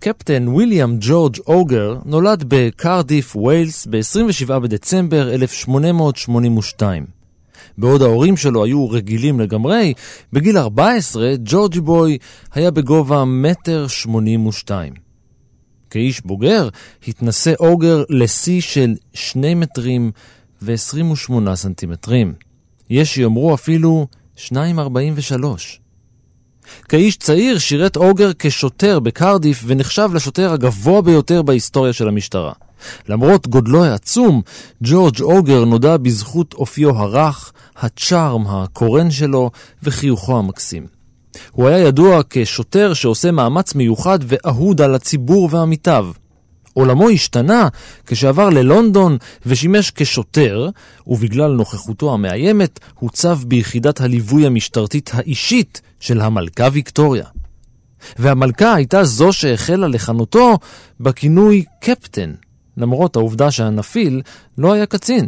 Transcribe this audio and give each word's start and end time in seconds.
קפטן 0.00 0.48
ויליאם 0.48 0.96
ג'ורג' 1.00 1.36
אוגר 1.46 1.96
נולד 2.04 2.44
בקרדיף, 2.48 3.36
ויילס, 3.36 3.86
ב-27 3.86 4.58
בדצמבר 4.58 5.34
1882. 5.34 7.06
בעוד 7.78 8.02
ההורים 8.02 8.36
שלו 8.36 8.64
היו 8.64 8.90
רגילים 8.90 9.40
לגמרי, 9.40 9.94
בגיל 10.32 10.58
14 10.58 11.32
ג'ורג'י 11.44 11.80
בוי 11.80 12.18
היה 12.54 12.70
בגובה 12.70 13.24
מטר 13.24 13.86
82. 13.86 14.92
כאיש 15.90 16.20
בוגר 16.20 16.68
התנסה 17.08 17.52
אוגר 17.60 18.04
לשיא 18.08 18.60
של 18.60 18.94
2 19.14 19.60
מטרים 19.60 20.10
ו-28 20.62 21.54
סנטימטרים. 21.54 22.34
יש 22.90 23.14
שיאמרו 23.14 23.54
אפילו 23.54 24.06
2.43. 24.36 25.79
כאיש 26.88 27.16
צעיר 27.16 27.58
שירת 27.58 27.96
אוגר 27.96 28.30
כשוטר 28.38 29.00
בקרדיף 29.00 29.62
ונחשב 29.66 30.10
לשוטר 30.14 30.52
הגבוה 30.52 31.02
ביותר 31.02 31.42
בהיסטוריה 31.42 31.92
של 31.92 32.08
המשטרה. 32.08 32.52
למרות 33.08 33.48
גודלו 33.48 33.84
העצום, 33.84 34.42
ג'ורג' 34.82 35.20
אוגר 35.20 35.64
נודע 35.64 35.96
בזכות 35.96 36.54
אופיו 36.54 36.90
הרך, 36.90 37.52
הצ'ארם 37.76 38.46
הקורן 38.46 39.10
שלו 39.10 39.50
וחיוכו 39.82 40.38
המקסים. 40.38 40.86
הוא 41.52 41.68
היה 41.68 41.78
ידוע 41.78 42.20
כשוטר 42.30 42.94
שעושה 42.94 43.30
מאמץ 43.30 43.74
מיוחד 43.74 44.18
ואהוד 44.22 44.80
על 44.80 44.94
הציבור 44.94 45.48
ועמיתיו. 45.52 46.06
עולמו 46.74 47.08
השתנה 47.08 47.68
כשעבר 48.06 48.50
ללונדון 48.50 49.16
ושימש 49.46 49.92
כשוטר, 49.94 50.68
ובגלל 51.06 51.52
נוכחותו 51.52 52.14
המאיימת 52.14 52.80
הוצב 52.94 53.38
ביחידת 53.46 54.00
הליווי 54.00 54.46
המשטרתית 54.46 55.10
האישית 55.14 55.80
של 56.00 56.20
המלכה 56.20 56.68
ויקטוריה. 56.72 57.24
והמלכה 58.18 58.74
הייתה 58.74 59.04
זו 59.04 59.32
שהחלה 59.32 59.88
לכנותו 59.88 60.58
בכינוי 61.00 61.64
קפטן, 61.80 62.32
למרות 62.76 63.16
העובדה 63.16 63.50
שהנפיל 63.50 64.22
לא 64.58 64.72
היה 64.72 64.86
קצין. 64.86 65.26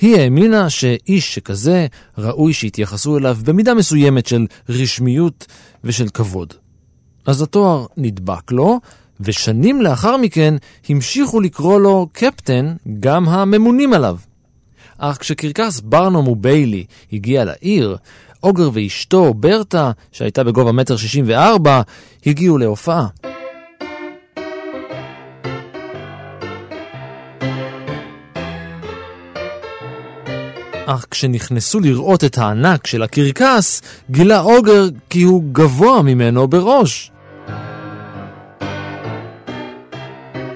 היא 0.00 0.16
האמינה 0.16 0.70
שאיש 0.70 1.34
שכזה 1.34 1.86
ראוי 2.18 2.52
שיתייחסו 2.52 3.18
אליו 3.18 3.38
במידה 3.44 3.74
מסוימת 3.74 4.26
של 4.26 4.46
רשמיות 4.68 5.46
ושל 5.84 6.08
כבוד. 6.08 6.54
אז 7.26 7.42
התואר 7.42 7.86
נדבק 7.96 8.52
לו, 8.52 8.80
ושנים 9.20 9.82
לאחר 9.82 10.16
מכן 10.16 10.54
המשיכו 10.88 11.40
לקרוא 11.40 11.80
לו 11.80 12.08
קפטן 12.12 12.74
גם 13.00 13.28
הממונים 13.28 13.92
עליו. 13.92 14.16
אך 14.98 15.18
כשקרקס 15.20 15.80
ברנום 15.80 16.28
וביילי 16.28 16.84
הגיע 17.12 17.44
לעיר, 17.44 17.96
אוגר 18.42 18.70
ואשתו, 18.72 19.34
ברטה, 19.34 19.90
שהייתה 20.12 20.44
בגובה 20.44 20.72
מטר 20.72 20.96
שישים 20.96 21.24
וארבע, 21.28 21.82
הגיעו 22.26 22.58
להופעה. 22.58 23.06
אך 30.86 31.06
כשנכנסו 31.10 31.80
לראות 31.80 32.24
את 32.24 32.38
הענק 32.38 32.86
של 32.86 33.02
הקרקס, 33.02 33.82
גילה 34.10 34.40
אוגר 34.40 34.88
כי 35.10 35.22
הוא 35.22 35.42
גבוה 35.52 36.02
ממנו 36.02 36.48
בראש. 36.48 37.10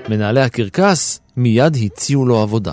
מנהלי 0.08 0.40
הקרקס 0.40 1.20
מיד 1.36 1.76
הציעו 1.84 2.26
לו 2.26 2.42
עבודה. 2.42 2.72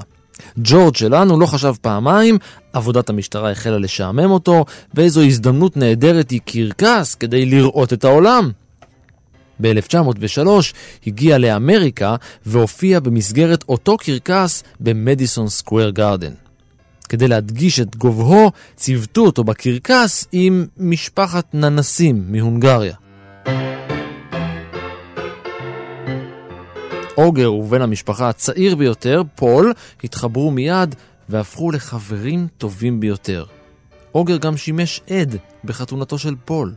ג'ורג' 0.58 0.96
שלנו 0.96 1.40
לא 1.40 1.46
חשב 1.46 1.74
פעמיים, 1.82 2.38
עבודת 2.74 3.10
המשטרה 3.10 3.52
החלה 3.52 3.78
לשעמם 3.78 4.32
אותו, 4.32 4.66
ואיזו 4.94 5.22
הזדמנות 5.22 5.78
נהדרת 5.78 6.30
היא 6.30 6.40
קרקס 6.46 7.16
כדי 7.16 7.46
לראות 7.46 7.94
את 7.94 8.04
העולם. 8.04 8.52
ב-1903 9.62 10.50
הגיע 11.08 11.38
לאמריקה 11.38 12.16
והופיע 12.46 13.00
במסגרת 13.00 13.64
אותו 13.70 13.98
קרקס 13.98 14.64
במדיסון 14.80 15.48
סקוויר 15.48 15.90
גארדן. 15.90 16.34
כדי 17.10 17.28
להדגיש 17.28 17.80
את 17.80 17.96
גובהו, 17.96 18.52
ציוותו 18.76 19.22
אותו 19.22 19.44
בקרקס 19.44 20.28
עם 20.32 20.66
משפחת 20.78 21.46
ננסים 21.54 22.24
מהונגריה. 22.28 22.96
אוגר 27.18 27.54
ובן 27.54 27.82
המשפחה 27.82 28.30
הצעיר 28.30 28.76
ביותר, 28.76 29.22
פול, 29.36 29.74
התחברו 30.04 30.52
מיד 30.52 30.96
והפכו 31.30 31.72
לחברים 31.72 32.48
טובים 32.58 33.00
ביותר. 33.00 33.46
אוגר 34.16 34.38
גם 34.38 34.58
שימש 34.58 35.02
עֵד 35.10 35.36
בחתונתו 35.64 36.18
של 36.18 36.36
פול. 36.46 36.74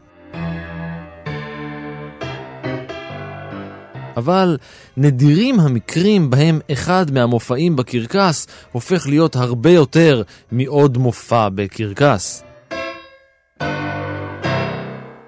אבל 4.17 4.57
נדירים 4.97 5.61
המקרים 5.61 6.31
בהם 6.31 6.61
אחד 6.73 7.11
מהמופעים 7.11 7.77
בקרקס 7.77 8.47
הופך 8.73 9.07
להיות 9.07 9.37
הרבה 9.37 9.71
יותר 9.71 10.23
מעוד 10.53 10.99
מופע 10.99 11.49
בקרקס. 11.49 12.45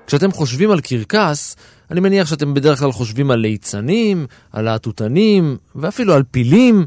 כשאתם 0.06 0.32
חושבים 0.32 0.70
על 0.70 0.80
קרקס, 0.80 1.56
אני 1.90 2.00
מניח 2.00 2.28
שאתם 2.28 2.54
בדרך 2.54 2.78
כלל 2.78 2.92
חושבים 2.92 3.30
על 3.30 3.38
ליצנים, 3.38 4.26
על 4.52 4.64
להטוטנים 4.64 5.56
ואפילו 5.74 6.14
על 6.14 6.22
פילים. 6.30 6.86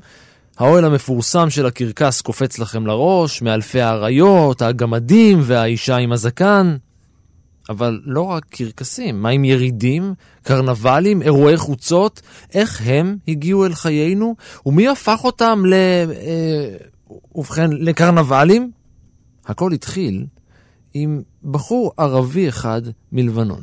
האוהל 0.57 0.85
המפורסם 0.85 1.49
של 1.49 1.65
הקרקס 1.65 2.21
קופץ 2.21 2.59
לכם 2.59 2.87
לראש, 2.87 3.41
מאלפי 3.41 3.81
האריות, 3.81 4.61
הגמדים 4.61 5.39
והאישה 5.43 5.95
עם 5.97 6.11
הזקן. 6.11 6.77
אבל 7.69 8.01
לא 8.05 8.21
רק 8.21 8.45
קרקסים, 8.49 9.21
מה 9.21 9.29
עם 9.29 9.45
ירידים, 9.45 10.13
קרנבלים, 10.43 11.21
אירועי 11.21 11.57
חוצות? 11.57 12.21
איך 12.53 12.81
הם 12.85 13.17
הגיעו 13.27 13.65
אל 13.65 13.73
חיינו? 13.73 14.35
ומי 14.65 14.87
הפך 14.87 15.19
אותם 15.23 15.63
ל... 15.65 15.73
אה, 15.73 16.77
ובכן, 17.35 17.71
לקרנבלים? 17.71 18.71
הכל 19.45 19.71
התחיל 19.73 20.25
עם 20.93 21.21
בחור 21.43 21.91
ערבי 21.97 22.49
אחד 22.49 22.81
מלבנון. 23.11 23.61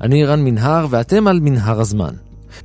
אני 0.00 0.24
רן 0.24 0.44
מנהר 0.44 0.86
ואתם 0.90 1.26
על 1.26 1.40
מנהר 1.40 1.80
הזמן. 1.80 2.14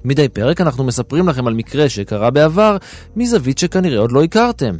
מדי 0.06 0.30
פרק 0.30 0.62
אנחנו 0.62 0.84
מספרים 0.84 1.28
לכם 1.28 1.48
על 1.48 1.54
מקרה 1.54 1.90
שקרה 1.90 2.30
בעבר 2.30 2.78
מזווית 3.16 3.58
שכנראה 3.58 4.00
עוד 4.00 4.12
לא 4.12 4.24
הכרתם. 4.24 4.76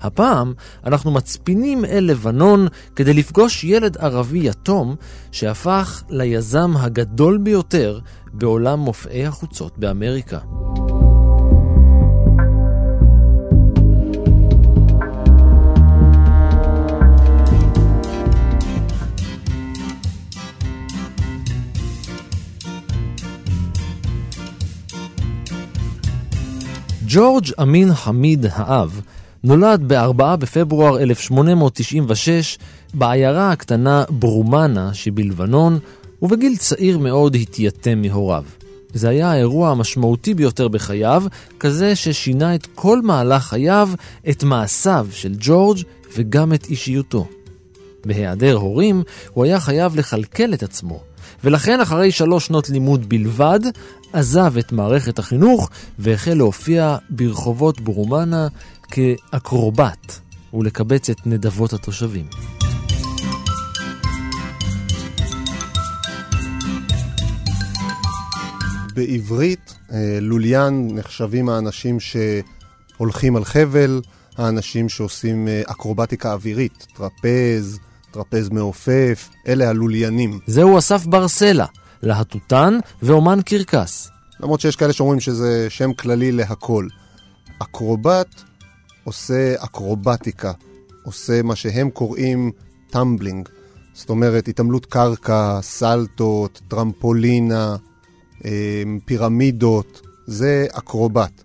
הפעם 0.00 0.52
אנחנו 0.86 1.10
מצפינים 1.10 1.84
אל 1.84 2.04
לבנון 2.04 2.68
כדי 2.96 3.14
לפגוש 3.14 3.64
ילד 3.64 3.96
ערבי 3.96 4.48
יתום 4.48 4.96
שהפך 5.32 6.02
ליזם 6.10 6.76
הגדול 6.76 7.38
ביותר 7.38 7.98
בעולם 8.32 8.78
מופעי 8.78 9.26
החוצות 9.26 9.78
באמריקה. 9.78 10.38
ג'ורג' 27.14 27.46
אמין 27.62 27.94
חמיד 27.94 28.46
האב 28.52 29.00
נולד 29.44 29.92
ב-4 29.92 30.36
בפברואר 30.36 30.98
1896 31.02 32.58
בעיירה 32.94 33.52
הקטנה 33.52 34.04
ברומנה 34.08 34.94
שבלבנון, 34.94 35.78
ובגיל 36.22 36.56
צעיר 36.56 36.98
מאוד 36.98 37.34
התייתם 37.34 38.02
מהוריו. 38.02 38.44
זה 38.94 39.08
היה 39.08 39.30
האירוע 39.30 39.70
המשמעותי 39.70 40.34
ביותר 40.34 40.68
בחייו, 40.68 41.24
כזה 41.60 41.96
ששינה 41.96 42.54
את 42.54 42.66
כל 42.74 43.02
מהלך 43.02 43.44
חייו, 43.44 43.88
את 44.30 44.44
מעשיו 44.44 45.06
של 45.10 45.34
ג'ורג' 45.38 45.78
וגם 46.16 46.52
את 46.52 46.66
אישיותו. 46.66 47.26
בהיעדר 48.06 48.54
הורים, 48.54 49.02
הוא 49.32 49.44
היה 49.44 49.60
חייב 49.60 49.96
לכלכל 49.96 50.54
את 50.54 50.62
עצמו, 50.62 51.02
ולכן 51.44 51.80
אחרי 51.80 52.12
שלוש 52.12 52.46
שנות 52.46 52.70
לימוד 52.70 53.08
בלבד, 53.08 53.60
עזב 54.12 54.58
את 54.58 54.72
מערכת 54.72 55.18
החינוך 55.18 55.70
והחל 55.98 56.34
להופיע 56.34 56.96
ברחובות 57.10 57.80
ברומנה 57.80 58.48
כאקרובט 58.90 60.12
ולקבץ 60.54 61.10
את 61.10 61.26
נדבות 61.26 61.72
התושבים. 61.72 62.26
בעברית, 68.94 69.74
אה, 69.92 70.18
לוליין 70.20 70.90
נחשבים 70.94 71.48
האנשים 71.48 71.98
שהולכים 72.00 73.36
על 73.36 73.44
חבל, 73.44 74.00
האנשים 74.36 74.88
שעושים 74.88 75.48
אה, 75.48 75.62
אקרובטיקה 75.66 76.32
אווירית, 76.32 76.86
טרפז, 76.96 77.78
טרפז 78.14 78.48
מעופף, 78.48 79.28
אלה 79.46 79.68
הלוליינים. 79.68 80.38
זהו 80.46 80.78
אסף 80.78 81.06
ברסלה, 81.06 81.66
להטוטן 82.02 82.78
ואומן 83.02 83.38
קרקס. 83.44 84.10
למרות 84.40 84.60
שיש 84.60 84.76
כאלה 84.76 84.92
שאומרים 84.92 85.20
שזה 85.20 85.66
שם 85.70 85.92
כללי 85.92 86.32
להכל. 86.32 86.86
אקרובט 87.58 88.42
עושה 89.04 89.54
אקרובטיקה, 89.64 90.52
עושה 91.02 91.42
מה 91.42 91.56
שהם 91.56 91.90
קוראים 91.90 92.50
tumbling. 92.90 93.48
זאת 93.94 94.10
אומרת, 94.10 94.48
התעמלות 94.48 94.86
קרקע, 94.86 95.58
סלטות, 95.62 96.60
טרמפולינה, 96.68 97.76
אה, 98.44 98.82
פירמידות, 99.04 100.00
זה 100.26 100.66
אקרובט. 100.72 101.42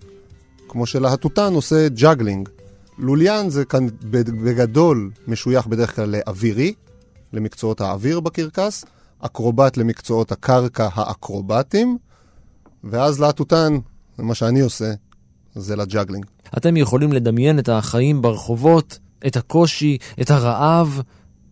כמו 0.67 0.85
שלהטוטן 0.85 1.53
עושה 1.53 1.87
juggling. 1.89 2.49
לוליין 2.99 3.49
זה 3.49 3.65
כאן 3.65 3.87
בגדול 4.11 5.11
משוייך 5.27 5.67
בדרך 5.67 5.95
כלל 5.95 6.09
לאווירי, 6.09 6.73
למקצועות 7.33 7.81
האוויר 7.81 8.19
בקרקס, 8.19 8.85
אקרובט 9.19 9.77
למקצועות 9.77 10.31
הקרקע 10.31 10.89
האקרובטים, 10.93 11.97
ואז 12.83 13.19
להטוטן, 13.19 13.77
זה 14.17 14.23
מה 14.23 14.35
שאני 14.35 14.59
עושה, 14.59 14.91
זה 15.55 15.75
ל 15.75 15.80
juggling. 15.80 16.25
אתם 16.57 16.77
יכולים 16.77 17.13
לדמיין 17.13 17.59
את 17.59 17.69
החיים 17.69 18.21
ברחובות, 18.21 18.99
את 19.27 19.37
הקושי, 19.37 19.97
את 20.21 20.31
הרעב. 20.31 21.01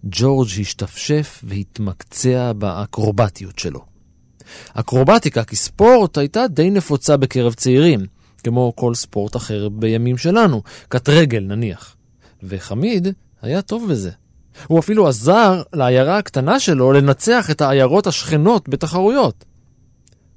ג'ורג' 0.03 0.49
השתפשף 0.61 1.41
והתמקצע 1.43 2.53
באקרובטיות 2.53 3.59
שלו. 3.59 3.79
אקרובטיקה 4.73 5.43
כספורט 5.43 6.17
הייתה 6.17 6.47
די 6.47 6.69
נפוצה 6.69 7.17
בקרב 7.17 7.53
צעירים, 7.53 7.99
כמו 8.41 8.73
כל 8.75 8.93
ספורט 8.95 9.35
אחר 9.35 9.69
בימים 9.69 10.17
שלנו, 10.17 10.61
קט 10.89 11.09
רגל 11.09 11.39
נניח. 11.39 11.95
וחמיד 12.43 13.07
היה 13.41 13.61
טוב 13.61 13.89
בזה. 13.89 14.11
הוא 14.67 14.79
אפילו 14.79 15.07
עזר 15.07 15.61
לעיירה 15.73 16.17
הקטנה 16.17 16.59
שלו 16.59 16.93
לנצח 16.93 17.51
את 17.51 17.61
העיירות 17.61 18.07
השכנות 18.07 18.69
בתחרויות. 18.69 19.45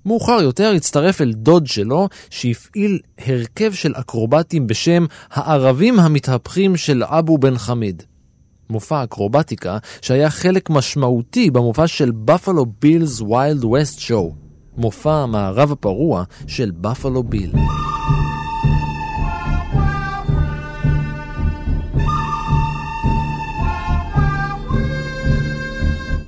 מאוחר 0.07 0.43
יותר 0.43 0.73
הצטרף 0.77 1.21
אל 1.21 1.33
דוד 1.33 1.67
שלו, 1.67 2.09
שהפעיל 2.31 2.99
הרכב 3.19 3.73
של 3.73 3.93
אקרובטים 3.97 4.67
בשם 4.67 5.07
הערבים 5.31 5.99
המתהפכים 5.99 6.77
של 6.77 7.03
אבו 7.05 7.39
בן 7.39 7.59
חמיד. 7.59 8.03
מופע 8.71 9.05
אקרובטיקה 9.05 9.79
שהיה 10.03 10.31
חלק 10.31 10.71
משמעותי 10.71 11.51
במופע 11.51 11.87
של 11.87 12.11
בפלו 12.11 12.67
בילס 12.83 13.21
ויילד 13.21 13.65
ווסט 13.65 13.99
שואו, 13.99 14.35
מופע 14.81 15.13
המערב 15.13 15.73
הפרוע 15.73 16.25
של 16.47 16.71
בפלו 16.81 17.23
ביל. 17.23 17.53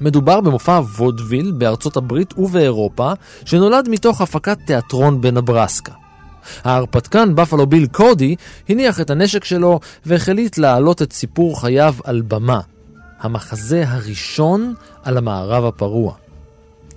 מדובר 0.00 0.40
במופע 0.40 0.80
וודוויל 0.96 1.52
בארצות 1.52 1.96
הברית 1.96 2.38
ובאירופה, 2.38 3.12
שנולד 3.44 3.88
מתוך 3.88 4.20
הפקת 4.20 4.58
תיאטרון 4.66 5.20
בנברסקה. 5.20 5.92
ההרפתקן 6.64 7.34
בפלו 7.34 7.66
ביל 7.66 7.86
קודי 7.86 8.36
הניח 8.68 9.00
את 9.00 9.10
הנשק 9.10 9.44
שלו 9.44 9.80
והחליט 10.06 10.58
להעלות 10.58 11.02
את 11.02 11.12
סיפור 11.12 11.60
חייו 11.60 11.94
על 12.04 12.22
במה. 12.28 12.60
המחזה 13.20 13.84
הראשון 13.88 14.74
על 15.02 15.18
המערב 15.18 15.64
הפרוע. 15.64 16.21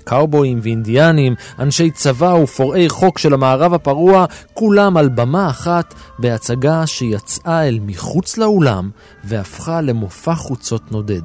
קאובויים 0.06 0.60
ואינדיאנים, 0.64 1.36
אנשי 1.60 1.92
צבא 1.92 2.34
ופורעי 2.44 2.90
חוק 2.90 3.20
של 3.20 3.34
המערב 3.34 3.74
הפרוע, 3.74 4.26
כולם 4.54 4.98
על 4.98 5.10
במה 5.10 5.50
אחת 5.50 5.94
בהצגה 6.20 6.88
שיצאה 6.88 7.68
אל 7.68 7.80
מחוץ 7.82 8.38
לאולם 8.38 8.90
והפכה 9.24 9.82
למופע 9.82 10.36
חוצות 10.36 10.92
נודד. 10.92 11.22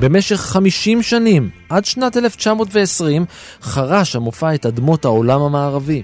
במשך 0.00 0.36
50 0.36 1.02
שנים, 1.02 1.50
עד 1.68 1.84
שנת 1.84 2.16
1920, 2.16 3.24
חרש 3.62 4.16
המופע 4.16 4.54
את 4.54 4.66
אדמות 4.66 5.04
העולם 5.04 5.42
המערבי. 5.42 6.02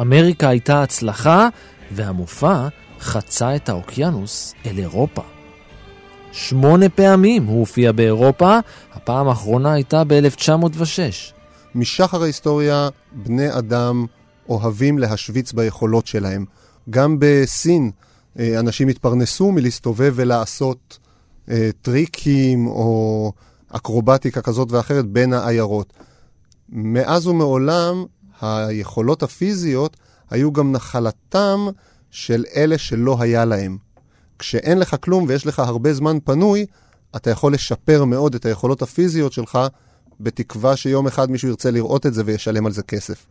אמריקה 0.00 0.48
הייתה 0.48 0.82
הצלחה, 0.82 1.48
והמופע 1.90 2.68
חצה 3.00 3.56
את 3.56 3.68
האוקיינוס 3.68 4.54
אל 4.66 4.78
אירופה. 4.78 5.22
שמונה 6.32 6.88
פעמים 6.88 7.44
הוא 7.46 7.60
הופיע 7.60 7.92
באירופה, 7.92 8.58
הפעם 8.92 9.28
האחרונה 9.28 9.72
הייתה 9.72 10.02
ב-1906. 10.04 11.34
משחר 11.74 12.22
ההיסטוריה, 12.22 12.88
בני 13.12 13.58
אדם 13.58 14.06
אוהבים 14.48 14.98
להשוויץ 14.98 15.52
ביכולות 15.52 16.06
שלהם. 16.06 16.44
גם 16.90 17.16
בסין 17.18 17.90
אה, 18.38 18.60
אנשים 18.60 18.88
התפרנסו 18.88 19.52
מלהסתובב 19.52 20.12
ולעשות 20.16 20.98
אה, 21.50 21.70
טריקים 21.82 22.66
או 22.66 23.32
אקרובטיקה 23.68 24.42
כזאת 24.42 24.72
ואחרת 24.72 25.06
בין 25.06 25.32
העיירות. 25.32 25.92
מאז 26.68 27.26
ומעולם 27.26 28.04
היכולות 28.40 29.22
הפיזיות 29.22 29.96
היו 30.30 30.52
גם 30.52 30.72
נחלתם 30.72 31.66
של 32.10 32.44
אלה 32.56 32.78
שלא 32.78 33.16
היה 33.20 33.44
להם. 33.44 33.78
כשאין 34.38 34.78
לך 34.78 34.96
כלום 35.00 35.24
ויש 35.28 35.46
לך 35.46 35.58
הרבה 35.58 35.94
זמן 35.94 36.18
פנוי, 36.24 36.66
אתה 37.16 37.30
יכול 37.30 37.54
לשפר 37.54 38.04
מאוד 38.04 38.34
את 38.34 38.46
היכולות 38.46 38.82
הפיזיות 38.82 39.32
שלך, 39.32 39.58
בתקווה 40.20 40.76
שיום 40.76 41.06
אחד 41.06 41.30
מישהו 41.30 41.48
ירצה 41.48 41.70
לראות 41.70 42.06
את 42.06 42.14
זה 42.14 42.22
וישלם 42.26 42.66
על 42.66 42.72
זה 42.72 42.82
כסף. 42.82 43.26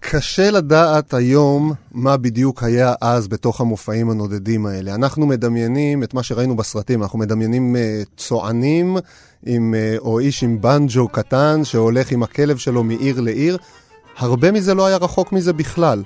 קשה 0.00 0.50
לדעת 0.50 1.14
היום 1.14 1.72
מה 1.92 2.16
בדיוק 2.16 2.62
היה 2.62 2.94
אז 3.00 3.28
בתוך 3.28 3.60
המופעים 3.60 4.10
הנודדים 4.10 4.66
האלה. 4.66 4.94
אנחנו 4.94 5.26
מדמיינים 5.26 6.02
את 6.02 6.14
מה 6.14 6.22
שראינו 6.22 6.56
בסרטים, 6.56 7.02
אנחנו 7.02 7.18
מדמיינים 7.18 7.76
uh, 7.76 8.08
צוענים 8.16 8.96
עם, 9.46 9.74
uh, 9.74 9.98
או 10.00 10.18
איש 10.18 10.42
עם 10.42 10.60
בנג'ו 10.60 11.08
קטן 11.08 11.64
שהולך 11.64 12.12
עם 12.12 12.22
הכלב 12.22 12.56
שלו 12.56 12.84
מעיר 12.84 13.20
לעיר. 13.20 13.58
הרבה 14.16 14.52
מזה 14.52 14.74
לא 14.74 14.86
היה 14.86 14.96
רחוק 14.96 15.32
מזה 15.32 15.52
בכלל. 15.52 16.02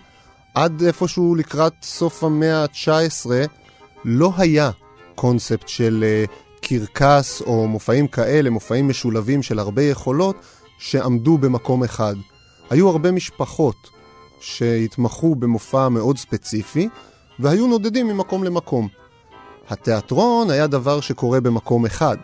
עד 0.57 0.83
איפשהו 0.83 1.35
לקראת 1.35 1.73
סוף 1.83 2.25
המאה 2.25 2.63
ה-19 2.63 3.31
לא 4.05 4.33
היה 4.37 4.71
קונספט 5.15 5.69
של 5.69 6.05
uh, 6.27 6.31
קרקס 6.61 7.41
או 7.41 7.69
מופעים 7.69 8.07
כאלה, 8.07 8.51
מופעים 8.51 8.89
משולבים 8.89 9.43
של 9.43 9.59
הרבה 9.59 9.83
יכולות, 9.83 10.37
שעמדו 10.79 11.39
במקום 11.39 11.85
אחד. 11.85 12.15
היו 12.71 12.89
הרבה 12.89 13.13
משפחות 13.13 13.91
שהתמחו 14.41 15.35
במופע 15.35 15.89
מאוד 15.89 16.19
ספציפי, 16.19 16.89
והיו 17.39 17.67
נודדים 17.67 18.09
ממקום 18.09 18.45
למקום. 18.45 18.89
התיאטרון 19.69 20.51
היה 20.51 20.67
דבר 20.67 21.01
שקורה 21.01 21.41
במקום 21.41 21.87
אחד, 21.87 22.17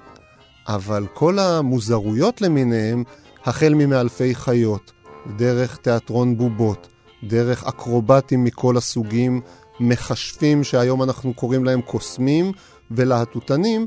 אבל 0.69 1.07
כל 1.15 1.39
המוזרויות 1.39 2.41
למיניהם, 2.41 3.05
החל 3.45 3.75
ממאלפי 3.75 4.35
חיות, 4.35 4.93
דרך 5.37 5.77
תיאטרון 5.77 6.39
בובות, 6.39 6.92
דרך 7.25 7.65
אקרובטים 7.65 8.45
מכל 8.45 8.77
הסוגים, 8.77 9.41
מכשפים 9.81 10.65
שהיום 10.65 11.03
אנחנו 11.03 11.35
קוראים 11.35 11.65
להם 11.65 11.81
קוסמים, 11.81 12.53
ולהטוטנים, 12.91 13.87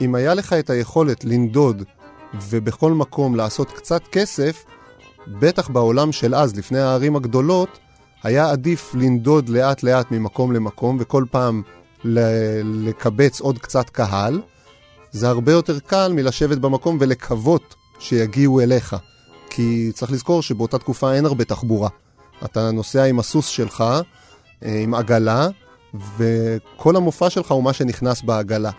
אם 0.00 0.14
היה 0.14 0.34
לך 0.34 0.52
את 0.52 0.70
היכולת 0.70 1.24
לנדוד 1.24 1.82
ובכל 2.48 2.92
מקום 2.92 3.36
לעשות 3.36 3.70
קצת 3.70 4.02
כסף, 4.12 4.64
בטח 5.26 5.68
בעולם 5.68 6.12
של 6.12 6.34
אז, 6.34 6.56
לפני 6.56 6.78
הערים 6.78 7.16
הגדולות, 7.16 7.78
היה 8.22 8.50
עדיף 8.50 8.94
לנדוד 8.94 9.48
לאט 9.48 9.82
לאט 9.82 10.10
ממקום 10.10 10.52
למקום 10.52 10.96
וכל 11.00 11.24
פעם 11.30 11.62
לקבץ 12.04 13.40
עוד 13.40 13.58
קצת 13.58 13.90
קהל. 13.90 14.40
זה 15.10 15.28
הרבה 15.28 15.52
יותר 15.52 15.78
קל 15.78 16.12
מלשבת 16.12 16.58
במקום 16.58 16.96
ולקוות 17.00 17.74
שיגיעו 17.98 18.60
אליך. 18.60 18.96
כי 19.50 19.90
צריך 19.94 20.12
לזכור 20.12 20.42
שבאותה 20.42 20.78
תקופה 20.78 21.14
אין 21.14 21.26
הרבה 21.26 21.44
תחבורה. 21.44 21.88
אתה 22.44 22.70
נוסע 22.70 23.04
עם 23.04 23.18
הסוס 23.18 23.46
שלך, 23.46 23.84
אה, 24.64 24.80
עם 24.82 24.94
עגלה, 24.94 25.48
וכל 26.18 26.96
המופע 26.96 27.30
שלך 27.30 27.50
הוא 27.50 27.64
מה 27.64 27.72
שנכנס 27.72 28.22
בעגלה. 28.22 28.70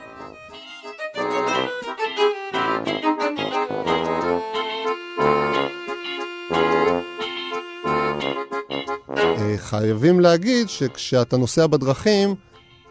חייבים 9.69 10.19
להגיד 10.19 10.69
שכשאתה 10.69 11.37
נוסע 11.37 11.67
בדרכים, 11.67 12.35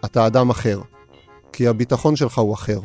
אתה 0.05 0.27
אדם 0.27 0.51
אחר. 0.51 0.81
כי 1.53 1.67
הביטחון 1.67 2.17
שלך 2.17 2.39
הוא 2.39 2.55
אחר. 2.55 2.81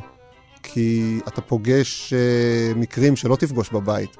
כי 0.63 1.19
אתה 1.27 1.41
פוגש 1.41 2.13
uh, 2.13 2.77
מקרים 2.77 3.15
שלא 3.15 3.35
תפגוש 3.35 3.69
בבית. 3.69 4.17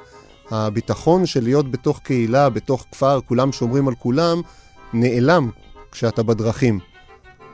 הביטחון 0.52 1.26
של 1.26 1.44
להיות 1.44 1.72
בתוך 1.72 2.00
קהילה, 2.00 2.50
בתוך 2.50 2.86
כפר, 2.92 3.20
כולם 3.26 3.52
שומרים 3.52 3.88
על 3.88 3.96
כולם, 3.96 4.42
נעלם 4.94 5.50
כשאתה 5.92 6.24
בדרכים. 6.24 6.80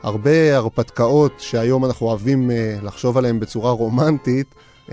הרבה 0.02 0.56
הרפתקאות 0.56 1.32
שהיום 1.38 1.84
אנחנו 1.84 2.06
אוהבים 2.06 2.50
uh, 2.50 2.84
לחשוב 2.84 3.18
עליהן 3.18 3.40
בצורה 3.40 3.70
רומנטית, 3.70 4.46
uh, 4.88 4.92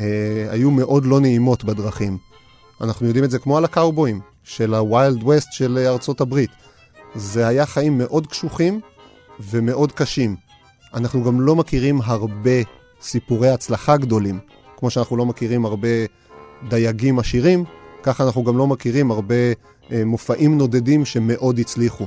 היו 0.50 0.72
מאוד 0.72 1.06
לא 1.06 1.20
נעימות 1.20 1.63
בדרכים. 1.63 2.18
אנחנו 2.82 3.08
יודעים 3.08 3.25
את 3.25 3.32
זה 3.32 3.39
כמו 3.39 3.58
על 3.58 3.66
הקאובויים. 3.66 4.22
של 4.48 4.74
ה 4.74 4.84
Wild 4.84 5.24
West 5.24 5.51
של 5.51 5.77
ארצות 5.77 6.22
הברית. 6.22 6.50
זה 7.16 7.48
היה 7.48 7.66
חיים 7.66 7.98
מאוד 7.98 8.27
קשוחים 8.27 8.80
ומאוד 9.39 9.92
קשים. 9.92 10.36
אנחנו 10.94 11.24
גם 11.24 11.42
לא 11.42 11.56
מכירים 11.56 12.01
הרבה 12.04 12.51
סיפורי 13.01 13.50
הצלחה 13.50 13.98
גדולים, 13.98 14.39
כמו 14.77 14.89
שאנחנו 14.89 15.18
לא 15.18 15.25
מכירים 15.25 15.66
הרבה 15.66 15.88
דייגים 16.70 17.20
עשירים, 17.20 17.63
ככה 18.08 18.24
אנחנו 18.24 18.44
גם 18.44 18.58
לא 18.58 18.68
מכירים 18.68 19.12
הרבה 19.12 19.36
אה, 19.92 20.06
מופעים 20.06 20.58
נודדים 20.58 21.06
שמאוד 21.06 21.60
הצליחו. 21.60 22.06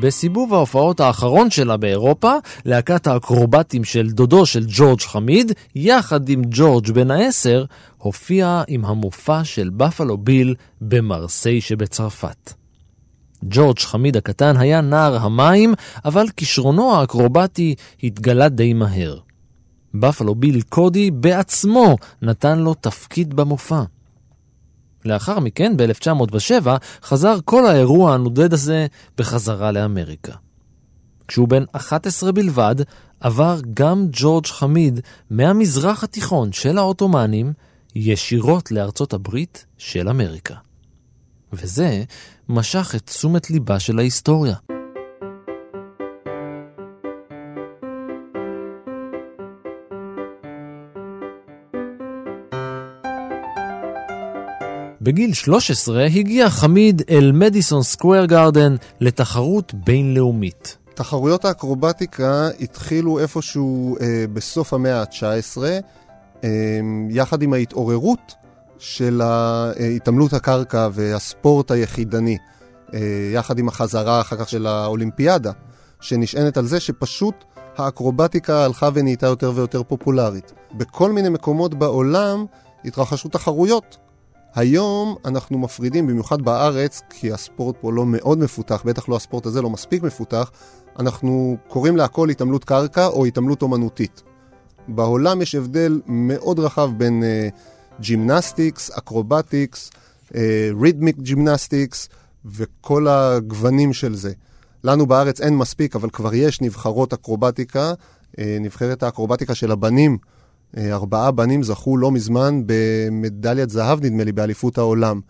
בסיבוב 0.00 0.54
ההופעות 0.54 1.00
האחרון 1.00 1.50
שלה 1.50 1.76
באירופה, 1.76 2.32
להקת 2.64 3.06
האקרובטים 3.06 3.84
של 3.84 4.10
דודו 4.10 4.46
של 4.46 4.64
ג'ורג' 4.68 5.00
חמיד, 5.00 5.52
יחד 5.74 6.28
עם 6.28 6.42
ג'ורג' 6.50 6.90
בן 6.90 7.10
העשר, 7.10 7.64
הופיע 7.98 8.62
עם 8.68 8.84
המופע 8.84 9.44
של 9.44 9.70
בפלו 9.70 10.18
ביל 10.18 10.54
במרסיי 10.80 11.60
שבצרפת. 11.60 12.52
ג'ורג' 13.44 13.78
חמיד 13.78 14.16
הקטן 14.16 14.56
היה 14.56 14.80
נער 14.80 15.16
המים, 15.16 15.74
אבל 16.04 16.26
כישרונו 16.36 16.94
האקרובטי 16.94 17.74
התגלה 18.02 18.48
די 18.48 18.72
מהר. 18.72 19.27
בפלו 20.00 20.34
ביל 20.34 20.62
קודי 20.62 21.10
בעצמו 21.10 21.96
נתן 22.22 22.58
לו 22.58 22.74
תפקיד 22.74 23.34
במופע. 23.34 23.82
לאחר 25.04 25.40
מכן, 25.40 25.76
ב-1907, 25.76 26.66
חזר 27.02 27.38
כל 27.44 27.66
האירוע 27.66 28.14
הנודד 28.14 28.52
הזה 28.52 28.86
בחזרה 29.18 29.72
לאמריקה. 29.72 30.32
כשהוא 31.28 31.48
בן 31.48 31.64
11 31.72 32.32
בלבד, 32.32 32.74
עבר 33.20 33.60
גם 33.74 34.06
ג'ורג' 34.12 34.46
חמיד 34.46 35.00
מהמזרח 35.30 36.04
התיכון 36.04 36.52
של 36.52 36.78
העות'מאנים 36.78 37.52
ישירות 37.94 38.70
לארצות 38.70 39.12
הברית 39.12 39.66
של 39.78 40.08
אמריקה. 40.08 40.54
וזה 41.52 42.04
משך 42.48 42.94
את 42.96 43.06
תשומת 43.06 43.50
ליבה 43.50 43.80
של 43.80 43.98
ההיסטוריה. 43.98 44.77
בגיל 55.08 55.32
13 55.32 56.04
הגיע 56.04 56.50
חמיד 56.50 57.02
אל 57.10 57.32
מדיסון 57.32 57.82
סקוויר 57.82 58.24
גארדן 58.24 58.74
לתחרות 59.00 59.74
בינלאומית. 59.74 60.76
תחרויות 60.94 61.44
האקרובטיקה 61.44 62.48
התחילו 62.60 63.18
איפשהו 63.18 63.96
אה, 64.00 64.24
בסוף 64.32 64.74
המאה 64.74 65.00
ה-19, 65.00 65.62
אה, 66.44 66.50
יחד 67.10 67.42
עם 67.42 67.52
ההתעוררות 67.52 68.34
של 68.78 69.20
התעמלות 69.96 70.32
הקרקע 70.32 70.88
והספורט 70.92 71.70
היחידני, 71.70 72.36
אה, 72.94 73.00
יחד 73.34 73.58
עם 73.58 73.68
החזרה 73.68 74.20
אחר 74.20 74.36
כך 74.36 74.48
של 74.48 74.66
האולימפיאדה, 74.66 75.52
שנשענת 76.00 76.56
על 76.56 76.66
זה 76.66 76.80
שפשוט 76.80 77.44
האקרובטיקה 77.76 78.64
הלכה 78.64 78.88
ונהייתה 78.94 79.26
יותר 79.26 79.52
ויותר 79.54 79.82
פופולרית. 79.82 80.52
בכל 80.74 81.12
מיני 81.12 81.28
מקומות 81.28 81.74
בעולם 81.74 82.44
התרחשו 82.84 83.28
תחרויות 83.28 84.07
היום 84.58 85.16
אנחנו 85.24 85.58
מפרידים, 85.58 86.06
במיוחד 86.06 86.42
בארץ, 86.42 87.02
כי 87.10 87.32
הספורט 87.32 87.76
פה 87.80 87.92
לא 87.92 88.06
מאוד 88.06 88.38
מפותח, 88.38 88.82
בטח 88.84 89.08
לא 89.08 89.16
הספורט 89.16 89.46
הזה 89.46 89.62
לא 89.62 89.70
מספיק 89.70 90.02
מפותח, 90.02 90.50
אנחנו 90.98 91.56
קוראים 91.68 91.96
להכל 91.96 92.30
התעמלות 92.30 92.64
קרקע 92.64 93.06
או 93.06 93.24
התעמלות 93.26 93.62
אומנותית. 93.62 94.22
בעולם 94.88 95.42
יש 95.42 95.54
הבדל 95.54 96.00
מאוד 96.06 96.58
רחב 96.58 96.90
בין 96.96 97.22
gymnastics, 98.00 98.90
acrobatics, 98.90 99.90
rhythmic 100.80 101.16
gymnastics 101.18 102.08
וכל 102.44 103.08
הגוונים 103.08 103.92
של 103.92 104.14
זה. 104.14 104.32
לנו 104.84 105.06
בארץ 105.06 105.40
אין 105.40 105.56
מספיק, 105.56 105.96
אבל 105.96 106.10
כבר 106.10 106.34
יש 106.34 106.60
נבחרות 106.60 107.12
אקרובטיקה, 107.12 107.92
אה, 107.92 108.40
נבחרת 108.60 109.02
האקרובטיקה 109.02 109.54
של 109.54 109.72
הבנים. 109.72 110.18
אה, 110.76 110.94
ארבעה 110.94 111.30
בנים 111.30 111.62
זכו 111.62 111.96
לא 111.96 112.10
מזמן 112.10 112.62
במדליית 112.66 113.70
זהב, 113.70 114.04
נדמה 114.04 114.24
לי, 114.24 114.32
באליפות 114.32 114.78
העולם. 114.78 115.20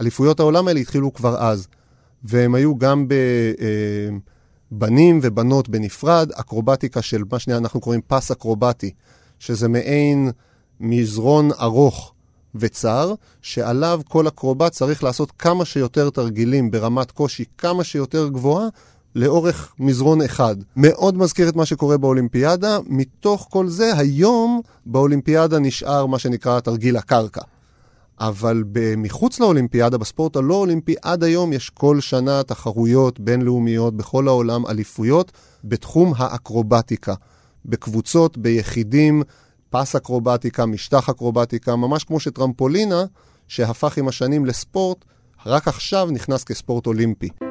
אליפויות 0.00 0.40
העולם 0.40 0.68
האלה 0.68 0.80
התחילו 0.80 1.14
כבר 1.14 1.36
אז, 1.38 1.68
והם 2.24 2.54
היו 2.54 2.78
גם 2.78 3.06
בבנים 4.70 5.14
אה, 5.14 5.20
ובנות 5.22 5.68
בנפרד, 5.68 6.32
אקרובטיקה 6.32 7.02
של 7.02 7.22
מה 7.32 7.38
שאנחנו 7.38 7.80
קוראים 7.80 8.00
פס 8.06 8.30
אקרובטי, 8.30 8.90
שזה 9.38 9.68
מעין 9.68 10.30
מזרון 10.80 11.50
ארוך 11.60 12.14
וצר, 12.54 13.14
שעליו 13.42 14.00
כל 14.08 14.28
אקרובט 14.28 14.72
צריך 14.72 15.04
לעשות 15.04 15.32
כמה 15.38 15.64
שיותר 15.64 16.10
תרגילים 16.10 16.70
ברמת 16.70 17.10
קושי 17.10 17.44
כמה 17.58 17.84
שיותר 17.84 18.28
גבוהה, 18.28 18.68
לאורך 19.14 19.74
מזרון 19.78 20.22
אחד. 20.22 20.56
מאוד 20.76 21.16
מזכיר 21.16 21.48
את 21.48 21.56
מה 21.56 21.66
שקורה 21.66 21.96
באולימפיאדה, 21.96 22.78
מתוך 22.86 23.46
כל 23.50 23.68
זה 23.68 23.96
היום 23.96 24.60
באולימפיאדה 24.86 25.58
נשאר 25.58 26.06
מה 26.06 26.18
שנקרא 26.18 26.60
תרגיל 26.60 26.96
הקרקע. 26.96 27.40
אבל 28.20 28.64
מחוץ 28.96 29.40
לאולימפיאדה, 29.40 29.98
בספורט 29.98 30.36
הלא 30.36 30.54
אולימפי, 30.54 30.94
עד 31.02 31.24
היום 31.24 31.52
יש 31.52 31.70
כל 31.70 32.00
שנה 32.00 32.42
תחרויות 32.42 33.20
בינלאומיות 33.20 33.96
בכל 33.96 34.28
העולם, 34.28 34.66
אליפויות, 34.66 35.32
בתחום 35.64 36.12
האקרובטיקה. 36.16 37.14
בקבוצות, 37.66 38.38
ביחידים, 38.38 39.22
פס 39.70 39.96
אקרובטיקה, 39.96 40.66
משטח 40.66 41.08
אקרובטיקה, 41.08 41.76
ממש 41.76 42.04
כמו 42.04 42.20
שטרמפולינה, 42.20 43.04
שהפך 43.48 43.98
עם 43.98 44.08
השנים 44.08 44.46
לספורט, 44.46 45.04
רק 45.46 45.68
עכשיו 45.68 46.08
נכנס 46.10 46.44
כספורט 46.44 46.86
אולימפי. 46.86 47.49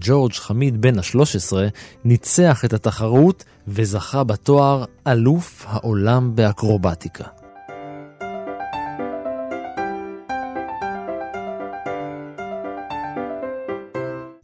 ג'ורג' 0.00 0.32
חמיד 0.32 0.80
בן 0.80 0.98
ה-13 0.98 1.56
ניצח 2.04 2.64
את 2.64 2.72
התחרות 2.72 3.44
וזכה 3.68 4.24
בתואר 4.24 4.84
אלוף 5.06 5.64
העולם 5.68 6.36
באקרובטיקה. 6.36 7.24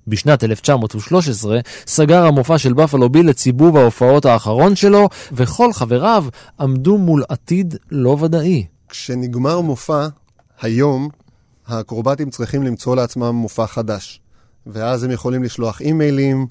בשנת 0.06 0.44
1913 0.44 1.61
סגר 1.87 2.26
המופע 2.26 2.59
של 2.59 2.73
בפלו 2.73 3.09
ביל 3.09 3.30
את 3.30 3.38
סיבוב 3.38 3.76
ההופעות 3.76 4.25
האחרון 4.25 4.76
שלו, 4.76 5.09
וכל 5.32 5.73
חבריו 5.73 6.25
עמדו 6.61 6.99
מול 6.99 7.25
עתיד 7.28 7.76
לא 7.90 8.16
ודאי. 8.21 8.66
כשנגמר 8.88 9.61
מופע, 9.61 10.06
היום 10.61 11.09
האקרובטים 11.66 12.30
צריכים 12.30 12.62
למצוא 12.62 12.97
לעצמם 12.97 13.35
מופע 13.35 13.66
חדש. 13.66 14.21
ואז 14.66 15.04
הם 15.04 15.11
יכולים 15.11 15.42
לשלוח 15.42 15.81
אימיילים, 15.81 16.47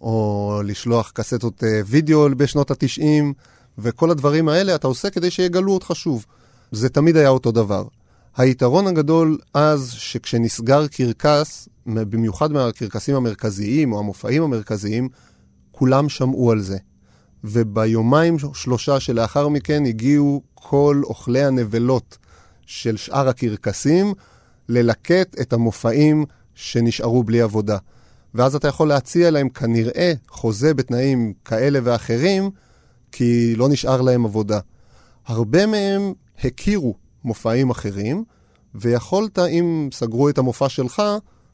או 0.00 0.60
לשלוח 0.64 1.10
קסטות 1.14 1.64
אה, 1.64 1.80
וידאו 1.86 2.28
בשנות 2.36 2.70
ה-90, 2.70 3.02
וכל 3.78 4.10
הדברים 4.10 4.48
האלה 4.48 4.74
אתה 4.74 4.86
עושה 4.86 5.10
כדי 5.10 5.30
שיגלו 5.30 5.72
אותך 5.72 5.90
שוב. 5.94 6.26
זה 6.72 6.88
תמיד 6.88 7.16
היה 7.16 7.28
אותו 7.28 7.52
דבר. 7.52 7.84
היתרון 8.36 8.86
הגדול 8.86 9.38
אז, 9.54 9.90
שכשנסגר 9.92 10.86
קרקס, 10.86 11.68
במיוחד 11.86 12.52
מהקרקסים 12.52 13.14
המרכזיים 13.14 13.92
או 13.92 13.98
המופעים 13.98 14.42
המרכזיים, 14.42 15.08
כולם 15.70 16.08
שמעו 16.08 16.52
על 16.52 16.60
זה. 16.60 16.78
וביומיים 17.44 18.36
שלושה 18.54 19.00
שלאחר 19.00 19.48
מכן 19.48 19.86
הגיעו 19.86 20.42
כל 20.54 21.02
אוכלי 21.04 21.44
הנבלות 21.44 22.18
של 22.66 22.96
שאר 22.96 23.28
הקרקסים 23.28 24.14
ללקט 24.68 25.40
את 25.40 25.52
המופעים 25.52 26.24
שנשארו 26.54 27.24
בלי 27.24 27.40
עבודה. 27.40 27.78
ואז 28.34 28.54
אתה 28.54 28.68
יכול 28.68 28.88
להציע 28.88 29.30
להם 29.30 29.48
כנראה 29.48 30.12
חוזה 30.28 30.74
בתנאים 30.74 31.32
כאלה 31.44 31.78
ואחרים, 31.82 32.50
כי 33.12 33.56
לא 33.56 33.68
נשאר 33.68 34.00
להם 34.00 34.24
עבודה. 34.24 34.60
הרבה 35.26 35.66
מהם 35.66 36.12
הכירו 36.44 36.94
מופעים 37.24 37.70
אחרים, 37.70 38.24
ויכולת, 38.74 39.38
אם 39.38 39.88
סגרו 39.92 40.28
את 40.28 40.38
המופע 40.38 40.68
שלך, 40.68 41.02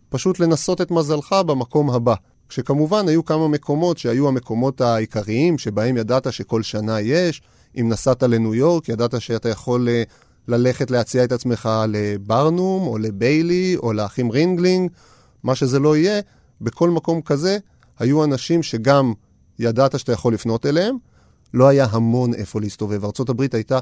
פשוט 0.08 0.40
לנסות 0.40 0.80
את 0.80 0.90
מזלך 0.90 1.32
במקום 1.46 1.90
הבא. 1.90 2.14
כשכמובן 2.48 3.08
היו 3.08 3.24
כמה 3.24 3.48
מקומות 3.48 3.98
שהיו 3.98 4.28
המקומות 4.28 4.80
העיקריים, 4.80 5.58
שבהם 5.58 5.96
ידעת 5.96 6.32
שכל 6.32 6.62
שנה 6.62 7.00
יש. 7.00 7.42
אם 7.80 7.88
נסעת 7.88 8.22
לניו 8.22 8.54
יורק, 8.54 8.88
ידעת 8.88 9.20
שאתה 9.20 9.48
יכול 9.48 9.88
אה, 9.88 10.02
ללכת 10.48 10.90
להציע 10.90 11.24
את 11.24 11.32
עצמך 11.32 11.68
לברנום, 11.88 12.86
או 12.86 12.98
לביילי, 12.98 13.76
או 13.76 13.92
לאחים 13.92 14.30
רינגלינג, 14.30 14.90
מה 15.42 15.54
שזה 15.54 15.78
לא 15.78 15.96
יהיה, 15.96 16.20
בכל 16.60 16.90
מקום 16.90 17.22
כזה 17.22 17.58
היו 17.98 18.24
אנשים 18.24 18.62
שגם 18.62 19.12
ידעת 19.58 19.98
שאתה 19.98 20.12
יכול 20.12 20.34
לפנות 20.34 20.66
אליהם, 20.66 20.96
לא 21.54 21.68
היה 21.68 21.86
המון 21.90 22.34
איפה 22.34 22.60
להסתובב. 22.60 23.04
ארה"ב 23.04 23.42
הייתה 23.52 23.78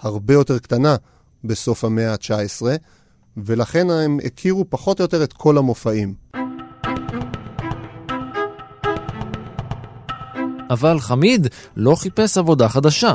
הרבה 0.00 0.34
יותר 0.34 0.58
קטנה 0.58 0.96
בסוף 1.44 1.84
המאה 1.84 2.12
ה-19, 2.12 2.62
ולכן 3.36 3.90
הם 3.90 4.18
הכירו 4.24 4.64
פחות 4.68 5.00
או 5.00 5.04
יותר 5.04 5.24
את 5.24 5.32
כל 5.32 5.58
המופעים. 5.58 6.14
אבל 10.70 11.00
חמיד 11.00 11.46
לא 11.76 11.94
חיפש 11.94 12.38
עבודה 12.38 12.68
חדשה. 12.68 13.14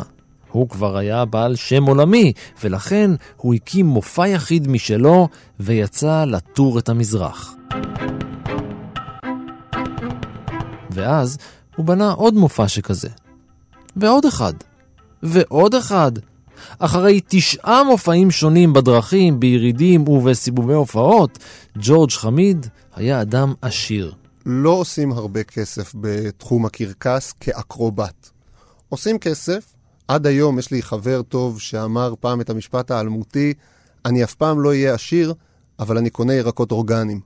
הוא 0.56 0.70
כבר 0.70 0.98
היה 0.98 1.26
בעל 1.26 1.56
שם 1.56 1.84
עולמי, 1.84 2.34
ולכן 2.64 3.12
הוא 3.38 3.54
הקים 3.54 3.86
מופע 3.86 4.28
יחיד 4.28 4.68
משלו 4.68 5.28
ויצא 5.60 6.26
לטור 6.26 6.80
את 6.80 6.90
המזרח. 6.90 7.56
ואז 10.92 11.38
הוא 11.76 11.86
בנה 11.86 12.12
עוד 12.12 12.34
מופע 12.34 12.68
שכזה. 12.68 13.10
ועוד 13.96 14.26
אחד. 14.26 14.54
ועוד 15.24 15.76
אחד. 15.76 16.12
אחרי 16.80 17.22
תשעה 17.28 17.84
מופעים 17.84 18.32
שונים 18.32 18.74
בדרכים, 18.74 19.40
בירידים 19.40 20.08
ובסיבובי 20.08 20.74
הופעות, 20.74 21.40
ג'ורג' 21.78 22.12
חמיד 22.12 22.68
היה 22.96 23.22
אדם 23.22 23.54
עשיר. 23.62 24.14
לא 24.46 24.70
עושים 24.70 25.12
הרבה 25.12 25.44
כסף 25.44 25.94
בתחום 25.96 26.66
הקרקס 26.66 27.34
כאקרובט. 27.40 28.30
עושים 28.90 29.20
כסף. 29.20 29.75
עד 30.08 30.28
היום 30.28 30.60
יש 30.60 30.72
לי 30.72 30.82
חבר 30.82 31.22
טוב 31.22 31.60
שאמר 31.60 32.14
פעם 32.20 32.42
את 32.42 32.50
המשפט 32.50 32.92
האלמותי, 32.92 33.54
אני 34.06 34.24
אף 34.24 34.36
פעם 34.36 34.60
לא 34.60 34.70
אהיה 34.70 34.94
עשיר, 34.94 35.34
אבל 35.80 35.98
אני 35.98 36.10
קונה 36.10 36.34
ירקות 36.34 36.72
אורגניים. 36.72 37.20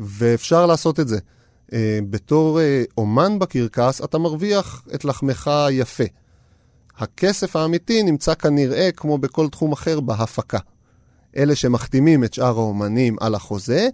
ואפשר 0.00 0.66
לעשות 0.66 1.00
את 1.00 1.08
זה. 1.08 1.18
Uh, 1.70 1.72
בתור 2.10 2.58
uh, 2.58 2.92
אומן 2.98 3.38
בקרקס, 3.38 4.00
אתה 4.04 4.18
מרוויח 4.18 4.82
את 4.94 5.04
לחמך 5.04 5.50
יפה. 5.70 6.04
הכסף 6.98 7.56
האמיתי 7.56 8.02
נמצא 8.02 8.34
כנראה, 8.34 8.92
כמו 8.92 9.18
בכל 9.18 9.48
תחום 9.48 9.72
אחר, 9.72 10.00
בהפקה. 10.00 10.58
אלה 11.36 11.54
שמחתימים 11.54 12.24
את 12.24 12.34
שאר 12.34 12.58
האומנים 12.58 13.16
על 13.20 13.34
החוזה, 13.34 13.88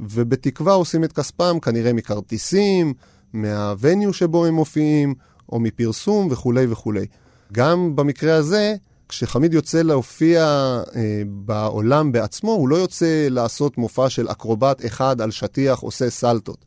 ובתקווה 0.00 0.72
עושים 0.72 1.04
את 1.04 1.12
כספם 1.12 1.58
כנראה 1.62 1.92
מכרטיסים, 1.92 2.94
מהווניו 3.32 4.12
שבו 4.12 4.46
הם 4.46 4.54
מופיעים, 4.54 5.14
או 5.52 5.60
מפרסום 5.60 6.28
וכולי 6.30 6.66
וכולי. 6.68 7.06
גם 7.52 7.96
במקרה 7.96 8.36
הזה, 8.36 8.74
כשחמיד 9.08 9.54
יוצא 9.54 9.82
להופיע 9.82 10.42
אה, 10.96 11.22
בעולם 11.26 12.12
בעצמו, 12.12 12.52
הוא 12.52 12.68
לא 12.68 12.76
יוצא 12.76 13.26
לעשות 13.30 13.78
מופע 13.78 14.10
של 14.10 14.30
אקרובט 14.30 14.86
אחד 14.86 15.20
על 15.20 15.30
שטיח 15.30 15.78
עושה 15.78 16.10
סלטות. 16.10 16.64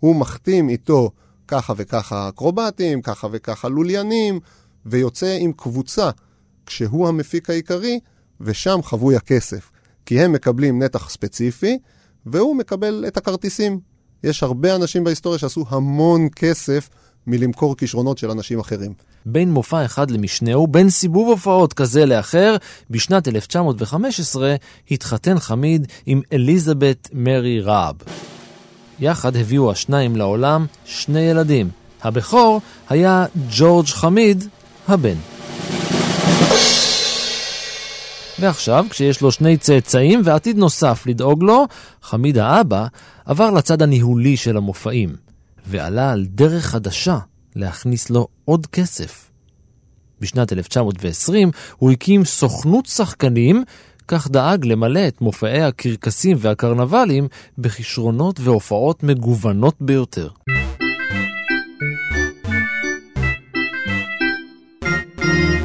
הוא 0.00 0.16
מחתים 0.16 0.68
איתו 0.68 1.10
ככה 1.48 1.72
וככה 1.76 2.28
אקרובטים, 2.28 3.02
ככה 3.02 3.28
וככה 3.32 3.68
לוליינים, 3.68 4.40
ויוצא 4.86 5.36
עם 5.40 5.52
קבוצה, 5.52 6.10
כשהוא 6.66 7.08
המפיק 7.08 7.50
העיקרי, 7.50 8.00
ושם 8.40 8.78
חבוי 8.82 9.16
הכסף. 9.16 9.70
כי 10.06 10.20
הם 10.20 10.32
מקבלים 10.32 10.82
נתח 10.82 11.10
ספציפי, 11.10 11.78
והוא 12.26 12.56
מקבל 12.56 13.04
את 13.08 13.16
הכרטיסים. 13.16 13.80
יש 14.24 14.42
הרבה 14.42 14.76
אנשים 14.76 15.04
בהיסטוריה 15.04 15.38
שעשו 15.38 15.64
המון 15.68 16.28
כסף 16.36 16.88
מלמכור 17.26 17.76
כישרונות 17.76 18.18
של 18.18 18.30
אנשים 18.30 18.60
אחרים. 18.60 18.92
בין 19.26 19.52
מופע 19.52 19.84
אחד 19.84 20.10
למשנהו, 20.10 20.66
בין 20.66 20.90
סיבוב 20.90 21.28
הופעות 21.28 21.72
כזה 21.72 22.06
לאחר, 22.06 22.56
בשנת 22.90 23.28
1915 23.28 24.54
התחתן 24.90 25.38
חמיד 25.38 25.86
עם 26.06 26.20
אליזבת 26.32 27.08
מרי 27.12 27.60
ראב. 27.60 27.94
יחד 29.00 29.36
הביאו 29.36 29.70
השניים 29.70 30.16
לעולם 30.16 30.66
שני 30.84 31.20
ילדים. 31.20 31.68
הבכור 32.02 32.60
היה 32.88 33.26
ג'ורג' 33.50 33.86
חמיד, 33.86 34.44
הבן. 34.88 35.16
ועכשיו, 38.38 38.86
כשיש 38.90 39.20
לו 39.20 39.32
שני 39.32 39.56
צאצאים 39.56 40.20
ועתיד 40.24 40.58
נוסף 40.58 41.06
לדאוג 41.06 41.42
לו, 41.42 41.66
חמיד 42.02 42.38
האבא 42.38 42.86
עבר 43.24 43.50
לצד 43.50 43.82
הניהולי 43.82 44.36
של 44.36 44.56
המופעים, 44.56 45.16
ועלה 45.66 46.12
על 46.12 46.26
דרך 46.26 46.64
חדשה 46.64 47.18
להכניס 47.56 48.10
לו 48.10 48.28
עוד 48.44 48.66
כסף. 48.66 49.30
בשנת 50.20 50.52
1920 50.52 51.50
הוא 51.76 51.90
הקים 51.90 52.24
סוכנות 52.24 52.86
שחקנים, 52.86 53.64
כך 54.08 54.30
דאג 54.30 54.66
למלא 54.66 55.08
את 55.08 55.20
מופעי 55.20 55.62
הקרקסים 55.62 56.36
והקרנבלים 56.40 57.28
בכישרונות 57.58 58.40
והופעות 58.40 59.02
מגוונות 59.02 59.74
ביותר. 59.80 60.28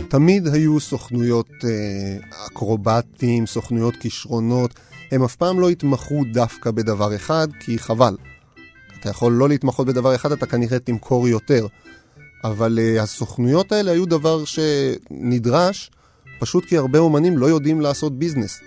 תמיד 0.09 0.47
היו 0.47 0.79
סוכנויות 0.79 1.49
אה, 1.63 2.45
אקרובטים, 2.47 3.47
סוכנויות 3.47 3.95
כישרונות. 3.95 4.71
הם 5.12 5.23
אף 5.23 5.35
פעם 5.35 5.59
לא 5.59 5.69
התמחו 5.69 6.23
דווקא 6.33 6.71
בדבר 6.71 7.15
אחד, 7.15 7.47
כי 7.59 7.79
חבל. 7.79 8.15
אתה 8.99 9.09
יכול 9.09 9.33
לא 9.33 9.49
להתמחות 9.49 9.88
בדבר 9.88 10.15
אחד, 10.15 10.31
אתה 10.31 10.45
כנראה 10.45 10.79
תמכור 10.79 11.27
יותר. 11.27 11.67
אבל 12.43 12.79
uh, 12.79 13.01
הסוכנויות 13.01 13.71
האלה 13.71 13.91
היו 13.91 14.05
דבר 14.05 14.43
שנדרש, 14.45 15.91
פשוט 16.39 16.65
כי 16.65 16.77
הרבה 16.77 16.99
אומנים 16.99 17.38
לא 17.38 17.45
יודעים 17.45 17.81
לעשות 17.81 18.19
ביזנס. 18.19 18.59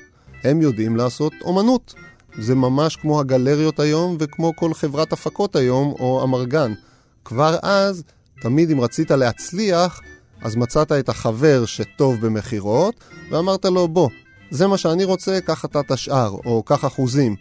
הם 0.44 0.62
יודעים 0.62 0.96
לעשות 0.96 1.32
אומנות. 1.42 1.94
זה 2.38 2.54
ממש 2.54 2.96
כמו 2.96 3.20
הגלריות 3.20 3.80
היום 3.80 4.16
וכמו 4.20 4.56
כל 4.56 4.74
חברת 4.74 5.12
הפקות 5.12 5.56
היום, 5.56 5.94
או 6.00 6.24
אמרגן. 6.24 6.72
כבר 7.24 7.56
אז, 7.62 8.02
תמיד 8.40 8.70
אם 8.70 8.80
רצית 8.80 9.10
להצליח, 9.10 10.00
אז 10.42 10.56
מצאת 10.56 10.92
את 10.92 11.08
החבר 11.08 11.64
שטוב 11.66 12.26
במכירות, 12.26 12.94
ואמרת 13.30 13.64
לו, 13.64 13.88
בוא, 13.88 14.08
זה 14.50 14.66
מה 14.66 14.78
שאני 14.78 15.04
רוצה, 15.04 15.40
קח 15.40 15.64
אתה 15.64 15.80
את 15.80 15.90
השאר, 15.90 16.30
או 16.44 16.62
קח 16.62 16.84
אחוזים. 16.84 17.36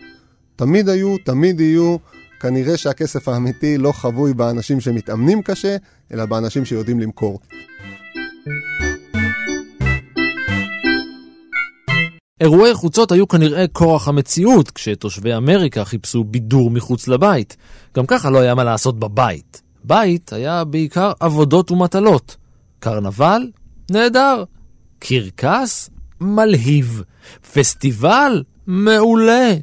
תמיד 0.56 0.90
היו, 0.90 1.16
תמיד 1.26 1.60
יהיו, 1.60 1.98
כנראה 2.42 2.78
שהכסף 2.78 3.28
האמיתי 3.28 3.78
לא 3.78 3.92
חבוי 3.92 4.34
באנשים 4.34 4.82
שמתאמנים 4.82 5.42
קשה, 5.42 5.76
אלא 6.14 6.26
באנשים 6.26 6.66
שיודעים 6.66 7.00
למכור. 7.00 7.40
אירועי 12.42 12.74
חוצות 12.74 13.12
היו 13.12 13.28
כנראה 13.28 13.66
כורח 13.68 14.08
המציאות, 14.08 14.72
כשתושבי 14.72 15.36
אמריקה 15.36 15.86
חיפשו 15.86 16.24
בידור 16.24 16.72
מחוץ 16.72 17.08
לבית. 17.08 17.58
גם 17.96 18.06
ככה 18.06 18.30
לא 18.30 18.40
היה 18.40 18.56
מה 18.56 18.64
לעשות 18.64 19.00
בבית. 19.00 19.62
בית 19.84 20.34
היה 20.34 20.64
בעיקר 20.64 21.12
עבודות 21.20 21.72
ומטלות. 21.72 22.38
קרנבל? 22.80 23.52
נהדר. 23.92 24.44
קרקס? 25.00 25.90
מלהיב. 26.22 27.04
פסטיבל? 27.54 28.44
מעולה. 28.68 29.54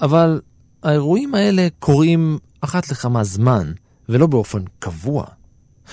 אבל 0.00 0.40
האירועים 0.82 1.34
האלה 1.34 1.68
קורים 1.78 2.38
אחת 2.60 2.90
לכמה 2.90 3.24
זמן, 3.24 3.72
ולא 4.08 4.26
באופן 4.26 4.62
קבוע. 4.78 5.24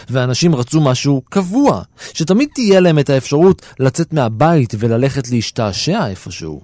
ואנשים 0.09 0.55
רצו 0.55 0.81
משהו 0.81 1.21
קבוע, 1.29 1.81
שתמיד 2.13 2.49
תהיה 2.53 2.79
להם 2.79 2.99
את 2.99 3.09
האפשרות 3.09 3.61
לצאת 3.79 4.13
מהבית 4.13 4.73
וללכת 4.79 5.29
להשתעשע 5.29 6.07
איפשהו. 6.07 6.61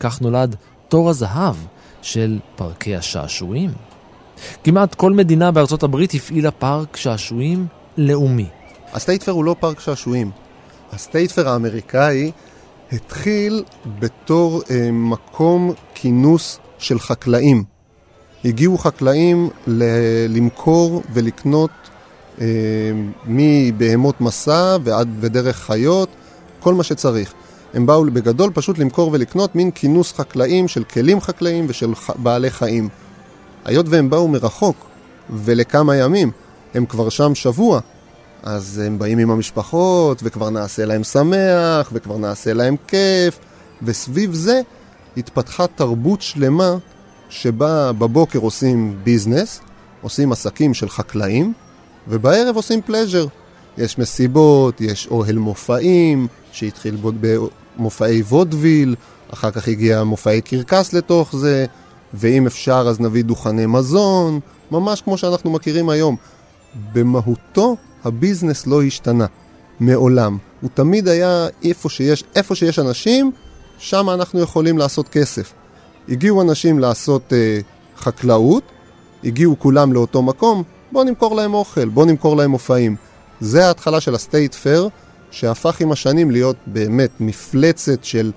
כך 0.00 0.20
נולד 0.20 0.56
תור 0.88 1.10
הזהב 1.10 1.56
של 2.02 2.38
פארקי 2.56 2.96
השעשועים. 2.96 3.70
כמעט 4.64 4.94
כל 4.94 5.12
מדינה 5.12 5.50
בארצות 5.50 5.82
הברית 5.82 6.14
הפעילה 6.14 6.50
פארק 6.50 6.96
שעשועים 6.96 7.66
לאומי. 7.96 8.48
ה 8.92 8.96
state 8.96 9.16
fair 9.16 9.32
הוא 9.32 9.44
לא 9.44 9.56
פארק 9.60 9.80
שעשועים. 9.80 10.30
ה 10.92 10.98
state 10.98 11.26
fair 11.26 11.48
האמריקאי 11.48 12.30
התחיל 12.92 13.64
בתור 13.98 14.62
אה, 14.70 14.90
מקום 14.92 15.72
כינוס 15.94 16.58
של 16.82 16.98
חקלאים. 16.98 17.64
הגיעו 18.44 18.78
חקלאים 18.78 19.50
ל- 19.66 19.84
למכור 20.36 21.02
ולקנות 21.12 21.70
אה, 22.40 22.46
מבהמות 23.26 24.20
מסע 24.20 24.76
ועד 24.84 25.08
ודרך 25.20 25.56
חיות, 25.56 26.08
כל 26.60 26.74
מה 26.74 26.82
שצריך. 26.82 27.32
הם 27.74 27.86
באו 27.86 28.04
בגדול 28.04 28.50
פשוט 28.54 28.78
למכור 28.78 29.10
ולקנות 29.12 29.54
מין 29.54 29.70
כינוס 29.70 30.12
חקלאים 30.12 30.68
של 30.68 30.84
כלים 30.84 31.20
חקלאיים 31.20 31.64
ושל 31.68 31.94
ח- 31.94 32.10
בעלי 32.16 32.50
חיים. 32.50 32.88
היות 33.64 33.86
והם 33.88 34.10
באו 34.10 34.28
מרחוק 34.28 34.76
ולכמה 35.30 35.96
ימים, 35.96 36.30
הם 36.74 36.86
כבר 36.86 37.08
שם 37.08 37.34
שבוע, 37.34 37.80
אז 38.42 38.82
הם 38.86 38.98
באים 38.98 39.18
עם 39.18 39.30
המשפחות, 39.30 40.20
וכבר 40.22 40.50
נעשה 40.50 40.84
להם 40.84 41.04
שמח, 41.04 41.90
וכבר 41.92 42.16
נעשה 42.18 42.52
להם 42.52 42.76
כיף, 42.88 43.38
וסביב 43.82 44.34
זה 44.34 44.60
התפתחה 45.16 45.66
תרבות 45.66 46.22
שלמה 46.22 46.76
שבה 47.28 47.92
בבוקר 47.92 48.38
עושים 48.38 48.98
ביזנס, 49.04 49.60
עושים 50.02 50.32
עסקים 50.32 50.74
של 50.74 50.88
חקלאים, 50.88 51.52
ובערב 52.08 52.56
עושים 52.56 52.82
pleasure. 52.82 53.26
יש 53.78 53.98
מסיבות, 53.98 54.80
יש 54.80 55.06
אוהל 55.10 55.38
מופעים, 55.38 56.26
שהתחיל 56.52 56.96
במופעי 57.76 58.22
וודוויל, 58.22 58.94
אחר 59.32 59.50
כך 59.50 59.68
הגיע 59.68 60.04
מופעי 60.04 60.40
קרקס 60.40 60.92
לתוך 60.92 61.36
זה, 61.36 61.66
ואם 62.14 62.46
אפשר 62.46 62.84
אז 62.88 63.00
נביא 63.00 63.24
דוכני 63.24 63.66
מזון, 63.66 64.40
ממש 64.70 65.02
כמו 65.02 65.18
שאנחנו 65.18 65.50
מכירים 65.50 65.88
היום. 65.88 66.16
במהותו 66.92 67.76
הביזנס 68.04 68.66
לא 68.66 68.82
השתנה, 68.82 69.26
מעולם. 69.80 70.38
הוא 70.60 70.70
תמיד 70.74 71.08
היה 71.08 71.46
איפה 71.64 71.88
שיש, 71.88 72.24
איפה 72.36 72.54
שיש 72.54 72.78
אנשים, 72.78 73.32
שם 73.82 74.10
אנחנו 74.10 74.40
יכולים 74.40 74.78
לעשות 74.78 75.08
כסף. 75.08 75.52
הגיעו 76.08 76.42
אנשים 76.42 76.78
לעשות 76.78 77.32
אה, 77.32 77.58
חקלאות, 77.96 78.62
הגיעו 79.24 79.58
כולם 79.58 79.92
לאותו 79.92 80.22
מקום, 80.22 80.62
בואו 80.92 81.04
נמכור 81.04 81.36
להם 81.36 81.54
אוכל, 81.54 81.88
בואו 81.88 82.06
נמכור 82.06 82.36
להם 82.36 82.50
מופעים. 82.50 82.96
זה 83.40 83.66
ההתחלה 83.66 84.00
של 84.00 84.14
ה 84.14 84.21
state 84.21 84.54
fair, 84.54 84.88
שהפך 85.30 85.80
עם 85.80 85.92
השנים 85.92 86.30
להיות 86.30 86.56
באמת 86.66 87.10
מפלצת 87.20 88.04
של 88.04 88.32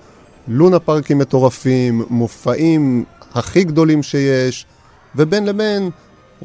לונה 0.48 0.78
פארקים 0.78 1.18
מטורפים, 1.18 2.04
מופעים 2.10 3.04
הכי 3.34 3.64
גדולים 3.64 4.02
שיש, 4.02 4.66
ובין 5.16 5.46
לבין 5.46 5.90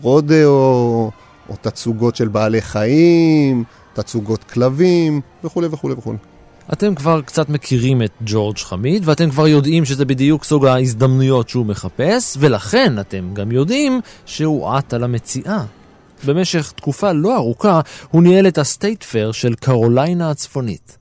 רודאו, 0.02 1.12
או 1.50 1.56
תצוגות 1.62 2.16
של 2.16 2.28
בעלי 2.28 2.62
חיים, 2.62 3.64
תצוגות 3.94 4.44
כלבים, 4.44 5.22
וכולי 5.44 5.68
וכולי 5.72 5.94
וכולי. 5.94 6.18
אתם 6.74 6.96
כבר 6.96 7.22
קצת 7.22 7.50
מכירים 7.50 8.02
את 8.02 8.12
ג'ורג' 8.26 8.58
חמיד, 8.58 9.04
ואתם 9.06 9.30
כבר 9.30 9.48
יודעים 9.48 9.86
שזה 9.86 10.06
בדיוק 10.06 10.44
סוג 10.44 10.66
ההזדמנויות 10.66 11.50
שהוא 11.50 11.66
מחפש, 11.66 12.38
ולכן 12.40 13.00
אתם 13.00 13.30
גם 13.34 13.52
יודעים 13.52 14.02
שהוא 14.26 14.70
עט 14.70 14.94
על 14.94 15.04
המציאה. 15.04 15.64
במשך 16.26 16.72
תקופה 16.76 17.12
לא 17.12 17.36
ארוכה 17.36 17.82
הוא 18.12 18.24
ניהל 18.24 18.48
את 18.48 18.58
ה 18.58 18.65
state 18.65 19.04
fair 19.04 19.32
של 19.32 19.56
קרוליינה 19.56 20.30
הצפונית. 20.30 20.98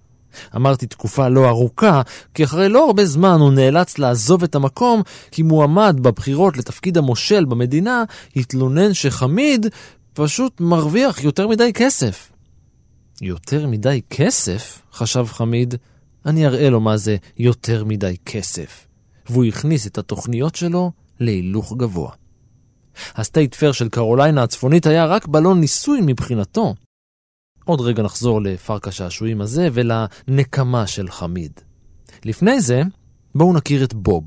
אמרתי 0.56 0.86
תקופה 0.86 1.28
לא 1.28 1.48
ארוכה, 1.48 2.02
כי 2.34 2.44
אחרי 2.44 2.68
לא 2.68 2.86
הרבה 2.86 3.04
זמן 3.04 3.36
הוא 3.40 3.52
נאלץ 3.52 3.98
לעזוב 3.98 4.42
את 4.42 4.54
המקום, 4.54 5.02
כי 5.30 5.42
מועמד 5.42 5.96
בבחירות 6.00 6.56
לתפקיד 6.56 6.98
המושל 6.98 7.44
במדינה 7.44 8.04
התלונן 8.36 8.94
שחמיד 8.94 9.66
פשוט 10.14 10.60
מרוויח 10.60 11.24
יותר 11.24 11.48
מדי 11.48 11.72
כסף. 11.72 12.30
יותר 13.20 13.66
מדי 13.66 14.00
כסף? 14.10 14.82
חשב 14.92 15.26
חמיד. 15.28 15.74
אני 16.26 16.46
אראה 16.46 16.70
לו 16.70 16.80
מה 16.80 16.96
זה 16.96 17.16
יותר 17.38 17.84
מדי 17.84 18.16
כסף. 18.24 18.86
והוא 19.30 19.44
הכניס 19.44 19.86
את 19.86 19.98
התוכניות 19.98 20.54
שלו 20.54 20.92
להילוך 21.20 21.74
גבוה. 21.76 22.10
ה 23.14 23.21
state 23.21 23.54
fair 23.54 23.72
של 23.72 23.88
קרוליינה 23.88 24.42
הצפונית 24.42 24.86
היה 24.86 25.06
רק 25.06 25.26
בלון 25.26 25.60
ניסוי 25.60 26.00
מבחינתו. 26.02 26.74
עוד 27.64 27.80
רגע 27.80 28.02
נחזור 28.02 28.42
לפארק 28.42 28.88
השעשועים 28.88 29.40
הזה 29.40 29.68
ולנקמה 29.72 30.86
של 30.86 31.10
חמיד. 31.10 31.52
לפני 32.24 32.60
זה, 32.60 32.82
בואו 33.34 33.52
נכיר 33.52 33.84
את 33.84 33.94
בוב. 33.94 34.24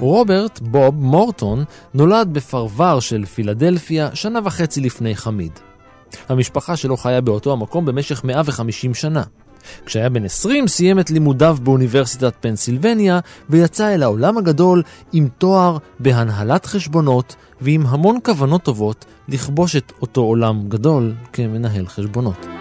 רוברט 0.00 0.60
בוב 0.60 0.94
מורטון 0.94 1.64
נולד 1.94 2.28
בפרבר 2.32 3.00
של 3.00 3.24
פילדלפיה 3.24 4.08
שנה 4.14 4.40
וחצי 4.44 4.80
לפני 4.80 5.16
חמיד. 5.16 5.52
המשפחה 6.28 6.76
שלו 6.76 6.96
חיה 6.96 7.20
באותו 7.20 7.52
המקום 7.52 7.84
במשך 7.84 8.24
150 8.24 8.94
שנה. 8.94 9.22
כשהיה 9.86 10.08
בן 10.08 10.24
20 10.24 10.68
סיים 10.68 10.98
את 10.98 11.10
לימודיו 11.10 11.56
באוניברסיטת 11.62 12.34
פנסילבניה 12.40 13.20
ויצא 13.50 13.94
אל 13.94 14.02
העולם 14.02 14.38
הגדול 14.38 14.82
עם 15.12 15.28
תואר 15.38 15.78
בהנהלת 16.00 16.66
חשבונות 16.66 17.36
ועם 17.60 17.86
המון 17.86 18.18
כוונות 18.24 18.62
טובות 18.62 19.04
לכבוש 19.28 19.76
את 19.76 19.92
אותו 20.02 20.20
עולם 20.20 20.68
גדול 20.68 21.14
כמנהל 21.32 21.86
חשבונות. 21.86 22.57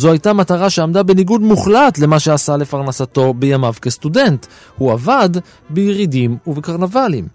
זו 0.00 0.10
הייתה 0.10 0.32
מטרה 0.32 0.70
שעמדה 0.70 1.02
בניגוד 1.02 1.40
מוחלט 1.40 1.98
למה 1.98 2.20
שעשה 2.20 2.56
לפרנסתו 2.56 3.34
בימיו 3.34 3.74
כסטודנט. 3.82 4.46
הוא 4.76 4.92
עבד 4.92 5.28
בירידים 5.70 6.38
ובקרנבלים. 6.46 7.28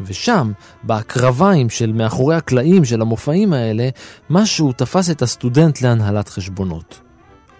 ושם, 0.00 0.52
בהקרביים 0.82 1.70
של 1.70 1.92
מאחורי 1.92 2.36
הקלעים 2.36 2.84
של 2.84 3.02
המופעים 3.02 3.52
האלה, 3.52 3.88
משהו 4.30 4.72
תפס 4.72 5.10
את 5.10 5.22
הסטודנט 5.22 5.82
להנהלת 5.82 6.28
חשבונות. 6.28 7.00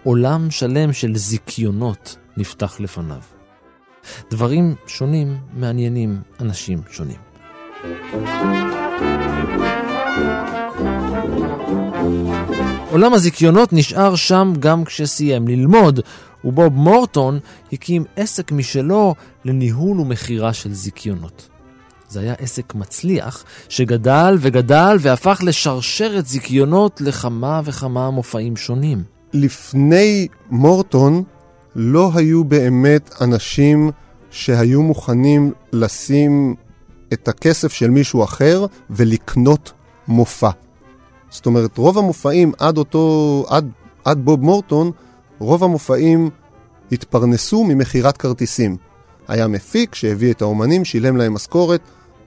עולם 0.05 0.51
שלם 0.51 0.93
של 0.93 1.17
זיכיונות 1.17 2.17
נפתח 2.37 2.81
לפניו. 2.81 3.21
דברים 4.31 4.75
שונים 4.87 5.37
מעניינים 5.55 6.21
אנשים 6.41 6.79
שונים. 6.91 7.19
עולם 12.91 13.15
הזיכיונות 13.15 13.73
נשאר 13.73 14.17
שם 14.17 14.53
גם 14.59 14.85
כשסיים 14.85 15.49
ללמוד, 15.49 16.01
ובוב 16.45 16.73
מורטון 16.73 17.39
הקים 17.73 18.05
עסק 18.17 18.53
משלו 18.53 19.15
לניהול 19.45 20.01
ומכירה 20.01 20.53
של 20.53 20.75
זיכיונות. 20.75 21.49
זה 22.09 22.21
היה 22.21 22.35
עסק 22.39 22.75
מצליח, 22.75 23.45
שגדל 23.69 24.37
וגדל 24.41 24.97
והפך 25.01 25.41
לשרשרת 25.45 26.27
זיכיונות 26.27 27.01
לכמה 27.01 27.61
וכמה 27.65 28.11
מופעים 28.11 28.57
שונים. 28.57 29.03
לפני 29.33 30.29
מורטון 30.51 31.23
לא 31.77 32.11
היו 32.15 32.45
באמת 32.45 33.11
אנשים 33.21 33.91
שהיו 34.31 34.83
מוכנים 34.83 35.53
לשים 35.73 36.55
את 37.13 37.29
הכסף 37.29 37.73
של 37.73 37.91
מישהו 37.91 38.25
אחר 38.25 38.67
ולקנות 38.91 39.73
מופע. 40.09 40.51
זאת 41.31 41.47
אומרת, 41.47 41.79
רוב 41.79 41.99
המופעים 41.99 42.53
עד 42.59 42.79
אותו, 42.79 43.45
עד, 43.49 43.71
עד 44.05 44.25
בוב 44.25 44.43
מורטון, 44.43 44.91
רוב 45.39 45.65
המופעים 45.65 46.31
התפרנסו 46.93 47.65
ממכירת 47.65 48.17
כרטיסים. 48.17 48.77
היה 49.29 49.49
מפיק 49.49 49.95
שהביא 49.95 50.33
את 50.33 50.43
האומנים, 50.43 50.85
שילם 50.85 51.17
להם 51.17 51.35
משכורת, 51.35 51.81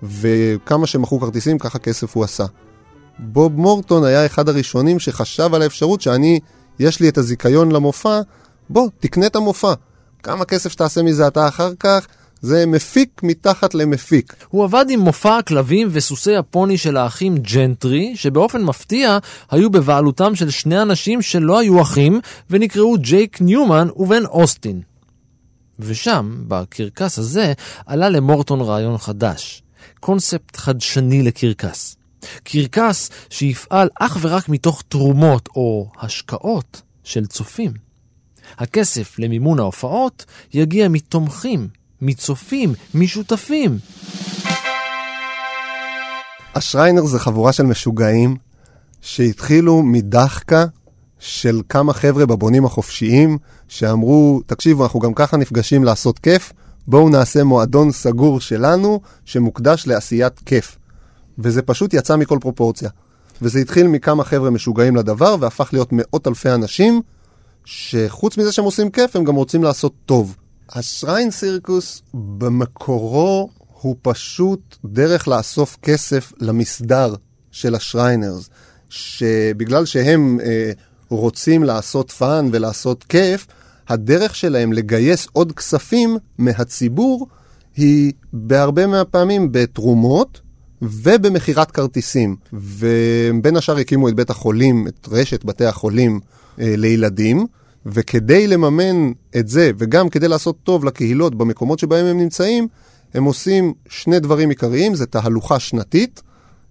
וכמה 0.04 0.88
שמכרו 0.88 1.20
כרטיסים, 1.20 1.60
ככה 1.60 1.80
כסף 1.80 2.16
הוא 2.16 2.24
עשה. 2.24 2.46
בוב 3.20 3.60
מורטון 3.60 4.04
היה 4.04 4.26
אחד 4.26 4.50
הראשונים 4.50 5.00
שחשב 5.00 5.54
על 5.54 5.62
האפשרות 5.62 6.02
שאני, 6.02 6.39
יש 6.80 7.00
לי 7.00 7.10
את 7.10 7.18
הזיכיון 7.18 7.72
למופע, 7.72 8.22
בוא, 8.70 8.89
תקנה 9.00 9.26
את 9.26 9.36
המופע. 9.36 9.74
כמה 10.24 10.46
כסף 10.46 10.72
שתעשה 10.72 11.04
מזה 11.04 11.28
אתה 11.28 11.48
אחר 11.48 11.72
כך, 11.80 12.08
זה 12.44 12.66
מפיק 12.66 13.22
מתחת 13.24 13.74
למפיק. 13.74 14.36
הוא 14.50 14.64
עבד 14.64 14.86
עם 14.90 15.00
מופע 15.00 15.38
הכלבים 15.38 15.88
וסוסי 15.92 16.36
הפוני 16.36 16.78
של 16.78 16.98
האחים 16.98 17.38
ג'נטרי, 17.38 18.16
שבאופן 18.16 18.64
מפתיע 18.64 19.18
היו 19.52 19.70
בבעלותם 19.70 20.36
של 20.36 20.50
שני 20.50 20.82
אנשים 20.82 21.22
שלא 21.22 21.60
היו 21.60 21.82
אחים, 21.82 22.20
ונקראו 22.50 22.98
ג'ייק 22.98 23.42
ניומן 23.42 23.88
ובן 23.96 24.26
אוסטין. 24.26 24.82
ושם, 25.80 26.44
בקרקס 26.48 27.20
הזה, 27.20 27.54
עלה 27.86 28.10
למורטון 28.10 28.62
רעיון 28.62 28.98
חדש. 28.98 29.64
קונספט 30.00 30.56
חדשני 30.56 31.24
לקרקס. 31.24 31.98
קרקס 32.44 33.10
שיפעל 33.30 33.90
אך 34.00 34.18
ורק 34.22 34.50
מתוך 34.50 34.84
תרומות 34.88 35.50
או 35.56 35.90
השקעות 36.00 36.82
של 37.04 37.26
צופים. 37.26 37.74
הכסף 38.58 39.20
למימון 39.20 39.60
ההופעות 39.60 40.26
יגיע 40.54 40.88
מתומכים, 40.88 41.68
מצופים, 42.04 42.74
משותפים. 42.94 43.78
השריינר 46.56 47.06
זה 47.06 47.20
חבורה 47.20 47.54
של 47.54 47.63
משוגעים 47.63 48.36
שהתחילו 49.02 49.84
מדחקה 49.84 50.66
של 51.20 51.62
כמה 51.70 51.94
חבר'ה 51.94 52.26
בבונים 52.26 52.66
החופשיים 52.66 53.38
שאמרו, 53.68 54.42
תקשיבו, 54.46 54.84
אנחנו 54.84 55.00
גם 55.00 55.13
ככה 55.13 55.38
נפגשים 55.38 55.84
לעשות 55.84 56.20
כיף, 56.20 56.54
בואו 56.88 57.10
נעשה 57.10 57.44
מועדון 57.44 57.92
סגור 57.92 58.39
שלנו 58.39 59.02
שמוקדש 59.26 59.88
לעשיית 59.88 60.39
כיף. 60.46 60.78
וזה 61.39 61.62
פשוט 61.62 61.94
יצא 61.94 62.16
מכל 62.16 62.38
פרופורציה. 62.42 62.89
וזה 63.42 63.60
התחיל 63.60 63.88
מכמה 63.88 64.24
חבר'ה 64.24 64.50
משוגעים 64.50 64.96
לדבר 64.96 65.36
והפך 65.39 65.70
להיות 65.74 65.89
מאות 65.92 66.28
אלפי 66.28 66.50
אנשים 66.50 67.02
שחוץ 67.66 68.38
מזה 68.38 68.52
שהם 68.52 68.66
עושים 68.66 68.89
כיף, 68.89 69.16
הם 69.16 69.24
גם 69.24 69.36
רוצים 69.36 69.63
לעשות 69.63 69.94
טוב. 70.06 70.36
השריין 70.76 71.32
סירקוס 71.32 72.02
במקורו 72.14 73.50
הוא 73.82 73.96
פשוט 74.02 74.78
דרך 74.86 75.28
לאסוף 75.28 75.78
כסף 75.82 76.34
למסדר 76.40 77.16
של 77.52 77.76
השריינרס, 77.76 78.50
שבגלל 78.90 79.86
שהם 79.86 80.40
אה, 80.44 80.72
רוצים 81.10 81.64
לעשות 81.64 82.12
fun 82.12 82.50
ולעשות 82.52 83.04
כיף, 83.04 83.48
הדרך 83.88 84.36
שלהם 84.36 84.74
לגייס 84.74 85.28
עוד 85.34 85.52
כספים 85.52 86.18
מהציבור 86.38 87.28
היא 87.76 88.14
בהרבה 88.34 88.88
מהפעמים 88.88 89.52
בתרומות 89.52 90.42
ובמכירת 90.82 91.72
כרטיסים. 91.72 92.36
ובין 92.54 93.58
השאר 93.58 93.78
הקימו 93.78 94.10
את 94.10 94.16
בית 94.16 94.30
החולים, 94.30 94.88
את 94.88 95.08
רשת 95.12 95.44
בתי 95.46 95.66
החולים 95.66 96.20
אה, 96.60 96.74
לילדים. 96.78 97.46
וכדי 97.86 98.48
לממן 98.48 99.12
את 99.39 99.48
זה, 99.48 99.72
וגם 99.78 100.10
כדי 100.10 100.28
לעשות 100.28 100.56
טוב 100.63 100.86
לקהילות 100.86 101.36
במקומות 101.36 101.80
שבהם 101.80 102.06
הם 102.06 102.17
נמצאים, 102.17 102.67
הם 103.13 103.24
עושים 103.24 103.74
שני 103.89 104.19
דברים 104.19 104.50
עיקריים, 104.50 104.96
זה 104.96 105.06
תהלוכה 105.06 105.60
שנתית, 105.60 106.22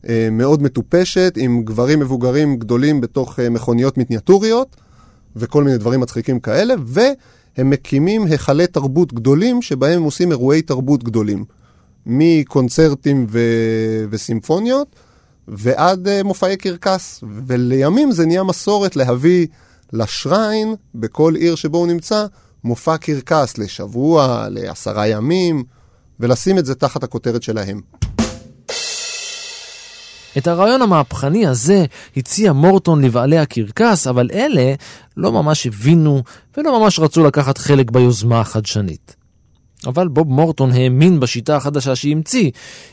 אה, 0.08 0.28
מאוד 0.32 0.62
מטופשת, 0.62 1.34
עם 1.36 1.62
גברים 1.62 2.00
מבוגרים 2.00 2.56
גדולים 2.56 3.00
בתוך 3.00 3.40
אה, 3.40 3.50
מכוניות 3.50 3.98
מיניאטוריות, 3.98 4.76
וכל 5.36 5.64
מיני 5.64 5.78
דברים 5.78 6.00
מצחיקים 6.00 6.40
כאלה, 6.40 6.74
והם 6.86 7.70
מקימים 7.70 8.24
היכלי 8.24 8.66
תרבות 8.66 9.12
גדולים, 9.12 9.62
שבהם 9.62 9.98
הם 9.98 10.02
עושים 10.02 10.30
אירועי 10.30 10.62
תרבות 10.62 11.04
גדולים. 11.04 11.44
מקונצרטים 12.06 13.26
ו- 13.28 14.04
וסימפוניות, 14.10 14.96
ועד 15.48 16.08
uh, 16.08 16.24
מופעי 16.24 16.56
קרקס. 16.56 17.24
ולימים 17.46 18.12
זה 18.12 18.26
נהיה 18.26 18.42
מסורת 18.42 18.96
להביא 18.96 19.46
לשריין, 19.92 20.74
בכל 20.94 21.34
עיר 21.34 21.54
שבו 21.54 21.78
הוא 21.78 21.86
נמצא, 21.86 22.26
מופע 22.64 22.96
קרקס 22.96 23.58
לשבוע, 23.58 24.46
לעשרה 24.50 25.08
ימים, 25.08 25.64
ולשים 26.20 26.58
את 26.58 26.66
זה 26.66 26.74
תחת 26.74 27.04
הכותרת 27.04 27.42
שלהם. 27.42 27.80
את 30.38 30.46
הרעיון 30.46 30.82
המהפכני 30.82 31.46
הזה 31.46 31.84
הציע 32.16 32.52
מורטון 32.52 33.04
לבעלי 33.04 33.38
הקרקס, 33.38 34.06
אבל 34.06 34.28
אלה 34.32 34.74
לא 35.16 35.32
ממש 35.32 35.66
הבינו 35.66 36.22
ולא 36.56 36.80
ממש 36.80 36.98
רצו 36.98 37.24
לקחת 37.24 37.58
חלק 37.58 37.90
ביוזמה 37.90 38.40
החדשנית. 38.40 39.16
אבל 39.86 40.08
בוב 40.08 40.28
מורטון 40.28 40.72
האמין 40.72 41.20
בשיטה 41.20 41.56
החדשה 41.56 41.96
שהמציא. 41.96 42.50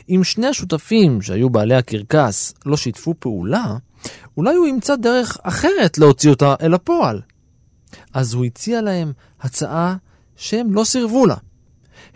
אם 0.08 0.24
שני 0.24 0.46
השותפים 0.46 1.22
שהיו 1.22 1.50
בעלי 1.50 1.74
הקרקס 1.74 2.54
לא 2.66 2.76
שיתפו 2.76 3.14
פעולה, 3.18 3.76
אולי 4.40 4.54
הוא 4.54 4.66
ימצא 4.66 4.96
דרך 4.96 5.38
אחרת 5.42 5.98
להוציא 5.98 6.30
אותה 6.30 6.54
אל 6.62 6.74
הפועל. 6.74 7.20
אז 8.14 8.34
הוא 8.34 8.44
הציע 8.44 8.80
להם 8.80 9.12
הצעה 9.40 9.96
שהם 10.36 10.74
לא 10.74 10.84
סירבו 10.84 11.26
לה. 11.26 11.34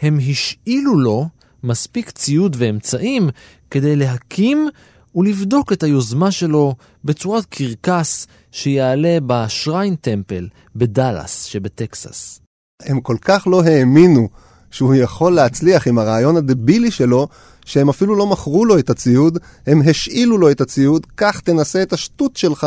הם 0.00 0.18
השאילו 0.30 0.98
לו 0.98 1.28
מספיק 1.62 2.10
ציוד 2.10 2.56
ואמצעים 2.58 3.28
כדי 3.70 3.96
להקים 3.96 4.68
ולבדוק 5.14 5.72
את 5.72 5.82
היוזמה 5.82 6.30
שלו 6.30 6.74
בצורת 7.04 7.44
קרקס 7.44 8.26
שיעלה 8.52 9.18
בשריין 9.26 9.96
טמפל 9.96 10.48
בדאלאס 10.76 11.44
שבטקסס. 11.44 12.40
הם 12.82 13.00
כל 13.00 13.16
כך 13.20 13.46
לא 13.46 13.62
האמינו 13.62 14.28
שהוא 14.74 14.94
יכול 14.94 15.32
להצליח 15.32 15.86
עם 15.88 15.98
הרעיון 15.98 16.36
הדבילי 16.36 16.90
שלו, 16.90 17.28
שהם 17.64 17.88
אפילו 17.88 18.14
לא 18.14 18.26
מכרו 18.26 18.64
לו 18.64 18.78
את 18.78 18.90
הציוד, 18.90 19.38
הם 19.66 19.82
השאילו 19.90 20.38
לו 20.38 20.50
את 20.50 20.60
הציוד, 20.60 21.06
קח 21.14 21.40
תנסה 21.40 21.82
את 21.82 21.92
השטות 21.92 22.36
שלך, 22.36 22.66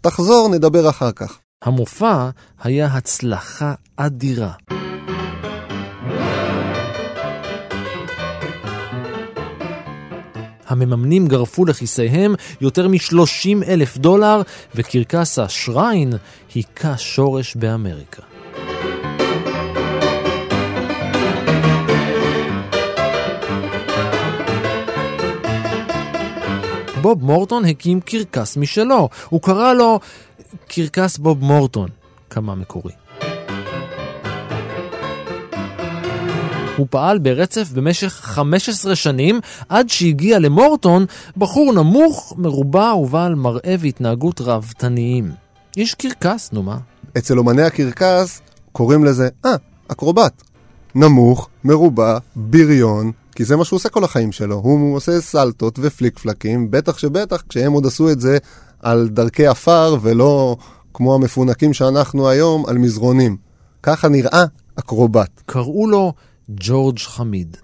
תחזור, 0.00 0.48
נדבר 0.48 0.88
אחר 0.88 1.12
כך. 1.12 1.38
המופע 1.64 2.28
היה 2.62 2.86
הצלחה 2.86 3.74
אדירה. 3.96 4.52
המממנים 10.66 11.26
גרפו 11.26 11.64
לכיסיהם 11.64 12.34
יותר 12.60 12.88
מ-30 12.88 13.64
אלף 13.68 13.96
דולר, 13.96 14.42
וקרקס 14.74 15.38
השריין 15.38 16.12
היכה 16.54 16.96
שורש 16.96 17.56
באמריקה. 17.56 18.22
בוב 27.06 27.24
מורטון 27.24 27.64
הקים 27.64 28.00
קרקס 28.00 28.56
משלו. 28.56 29.08
הוא 29.28 29.40
קרא 29.42 29.72
לו 29.72 30.00
קרקס 30.68 31.18
בוב 31.18 31.44
מורטון, 31.44 31.88
כמה 32.30 32.54
מקורי. 32.54 32.92
הוא 36.76 36.86
פעל 36.90 37.18
ברצף 37.18 37.72
במשך 37.72 38.12
15 38.22 38.96
שנים, 38.96 39.40
עד 39.68 39.88
שהגיע 39.88 40.38
למורטון 40.38 41.06
בחור 41.36 41.72
נמוך, 41.72 42.34
מרובע 42.36 42.94
ובעל 42.94 43.34
מראה 43.34 43.74
והתנהגות 43.78 44.40
ראוותניים. 44.40 45.30
איש 45.76 45.94
קרקס, 45.94 46.52
נו 46.52 46.62
מה? 46.62 46.78
אצל 47.18 47.38
אומני 47.38 47.62
הקרקס 47.62 48.40
קוראים 48.72 49.04
לזה, 49.04 49.28
אה, 49.44 49.54
אקרובט. 49.88 50.42
נמוך, 50.94 51.48
מרובע, 51.64 52.18
בריון, 52.36 53.12
כי 53.36 53.44
זה 53.44 53.56
מה 53.56 53.64
שהוא 53.64 53.76
עושה 53.76 53.88
כל 53.88 54.04
החיים 54.04 54.32
שלו. 54.32 54.54
הוא 54.54 54.96
עושה 54.96 55.20
סלטות 55.20 55.78
ופליק 55.82 56.18
פלקים, 56.18 56.70
בטח 56.70 56.98
שבטח 56.98 57.42
כשהם 57.48 57.72
עוד 57.72 57.86
עשו 57.86 58.10
את 58.10 58.20
זה 58.20 58.38
על 58.80 59.08
דרכי 59.08 59.46
עפר 59.46 59.96
ולא 60.02 60.56
כמו 60.94 61.14
המפונקים 61.14 61.74
שאנחנו 61.74 62.28
היום 62.28 62.66
על 62.66 62.78
מזרונים. 62.78 63.36
ככה 63.82 64.08
נראה 64.08 64.44
אקרובט. 64.78 65.42
קראו 65.46 65.86
לו 65.86 66.12
ג'ורג' 66.50 66.98
חמיד. 66.98 67.56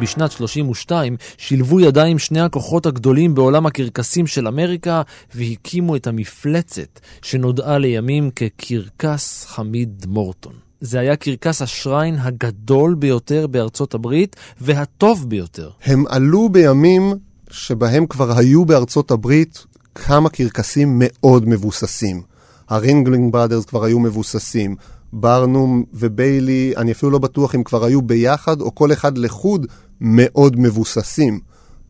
בשנת 0.00 0.32
32 0.32 1.16
שילבו 1.38 1.80
ידיים 1.80 2.18
שני 2.18 2.40
הכוחות 2.40 2.86
הגדולים 2.86 3.34
בעולם 3.34 3.66
הקרקסים 3.66 4.26
של 4.26 4.48
אמריקה 4.48 5.02
והקימו 5.34 5.96
את 5.96 6.06
המפלצת 6.06 7.00
שנודעה 7.22 7.78
לימים 7.78 8.30
כקרקס 8.30 9.44
חמיד 9.44 10.06
מורטון. 10.08 10.67
זה 10.80 11.00
היה 11.00 11.16
קרקס 11.16 11.62
השריין 11.62 12.18
הגדול 12.18 12.94
ביותר 12.94 13.46
בארצות 13.46 13.94
הברית 13.94 14.36
והטוב 14.60 15.28
ביותר. 15.28 15.70
הם 15.84 16.04
עלו 16.08 16.48
בימים 16.48 17.12
שבהם 17.50 18.06
כבר 18.06 18.38
היו 18.38 18.64
בארצות 18.64 19.10
הברית 19.10 19.64
כמה 19.94 20.28
קרקסים 20.28 20.94
מאוד 20.98 21.48
מבוססים. 21.48 22.22
הרינגלינג 22.68 23.32
בראדרס 23.32 23.64
כבר 23.64 23.84
היו 23.84 23.98
מבוססים. 23.98 24.76
ברנום 25.12 25.84
וביילי, 25.94 26.72
אני 26.76 26.92
אפילו 26.92 27.12
לא 27.12 27.18
בטוח 27.18 27.54
אם 27.54 27.62
כבר 27.62 27.84
היו 27.84 28.02
ביחד 28.02 28.60
או 28.60 28.74
כל 28.74 28.92
אחד 28.92 29.18
לחוד 29.18 29.66
מאוד 30.00 30.60
מבוססים. 30.60 31.40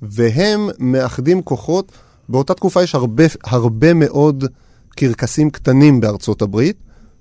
והם 0.02 0.68
מאחדים 0.78 1.42
כוחות, 1.42 1.92
באותה 2.28 2.54
תקופה 2.54 2.82
יש 2.82 2.94
הרבה, 2.94 3.24
הרבה 3.44 3.94
מאוד 3.94 4.44
קרקסים 4.90 5.50
קטנים 5.50 6.00
בארצות 6.00 6.42
הברית, 6.42 6.76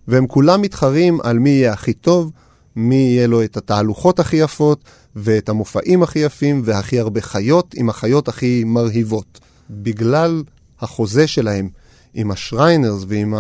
והם 0.08 0.28
כולם 0.28 0.62
מתחרים 0.62 1.22
על 1.24 1.40
מי 1.40 1.50
יהיה 1.50 1.74
הכי 1.74 1.94
טוב, 1.94 2.32
מי 2.76 2.96
יהיה 2.96 3.28
לו 3.28 3.44
את 3.44 3.58
התהלוכות 3.58 4.20
הכי 4.20 4.38
יפות, 4.38 4.84
ואת 5.16 5.50
המופעים 5.50 6.04
הכי 6.04 6.20
יפים, 6.20 6.62
והכי 6.66 7.00
הרבה 7.00 7.22
חיות, 7.22 7.76
עם 7.78 7.90
החיות 7.90 8.28
הכי 8.28 8.64
מרהיבות. 8.64 9.40
בגלל 9.70 10.44
החוזה 10.80 11.28
שלהם 11.28 11.70
עם 12.14 12.32
השריינרס 12.32 13.06
ועם 13.08 13.34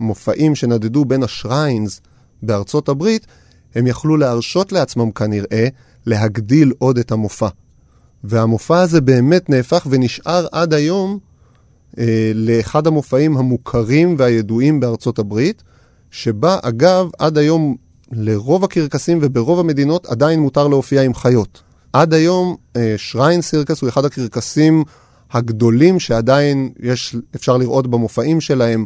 המופעים 0.00 0.54
שנדדו 0.54 1.04
בין 1.04 1.22
השריינס 1.22 2.00
בארצות 2.42 2.88
הברית, 2.88 3.26
הם 3.74 3.86
יכלו 3.86 4.16
להרשות 4.16 4.72
לעצמם 4.72 5.10
כנראה 5.10 5.68
להגדיל 6.06 6.72
עוד 6.78 6.98
את 6.98 7.12
המופע. 7.12 7.48
והמופע 8.24 8.80
הזה 8.80 9.00
באמת 9.00 9.50
נהפך 9.50 9.86
ונשאר 9.90 10.46
עד 10.52 10.74
היום 10.74 11.18
אה, 11.98 12.32
לאחד 12.34 12.86
המופעים 12.86 13.36
המוכרים 13.36 14.14
והידועים 14.18 14.80
בארצות 14.80 15.18
הברית, 15.18 15.62
שבה 16.10 16.58
אגב 16.62 17.10
עד 17.18 17.38
היום 17.38 17.76
לרוב 18.12 18.64
הקרקסים 18.64 19.18
וברוב 19.22 19.60
המדינות 19.60 20.06
עדיין 20.06 20.40
מותר 20.40 20.68
להופיע 20.68 21.02
עם 21.02 21.14
חיות. 21.14 21.62
עד 21.92 22.14
היום 22.14 22.56
אה, 22.76 22.94
שריין 22.96 23.42
סירקס 23.42 23.80
הוא 23.80 23.88
אחד 23.88 24.04
הקרקסים 24.04 24.84
הגדולים 25.32 26.00
שעדיין 26.00 26.70
יש, 26.80 27.16
אפשר 27.34 27.56
לראות 27.56 27.86
במופעים 27.86 28.40
שלהם 28.40 28.84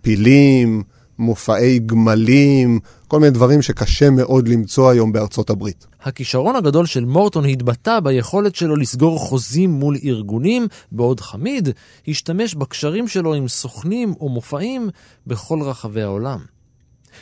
פילים, 0.00 0.82
מופעי 1.18 1.78
גמלים, 1.78 2.80
כל 3.14 3.20
מיני 3.20 3.30
דברים 3.30 3.62
שקשה 3.62 4.10
מאוד 4.10 4.48
למצוא 4.48 4.90
היום 4.90 5.12
בארצות 5.12 5.50
הברית. 5.50 5.86
הכישרון 6.02 6.56
הגדול 6.56 6.86
של 6.86 7.04
מורטון 7.04 7.44
התבטא 7.44 8.00
ביכולת 8.00 8.54
שלו 8.54 8.76
לסגור 8.76 9.18
חוזים 9.18 9.70
מול 9.70 9.96
ארגונים, 10.04 10.66
בעוד 10.92 11.20
חמיד 11.20 11.68
השתמש 12.08 12.54
בקשרים 12.54 13.08
שלו 13.08 13.34
עם 13.34 13.48
סוכנים 13.48 14.14
ומופעים 14.20 14.90
בכל 15.26 15.62
רחבי 15.62 16.02
העולם. 16.02 16.38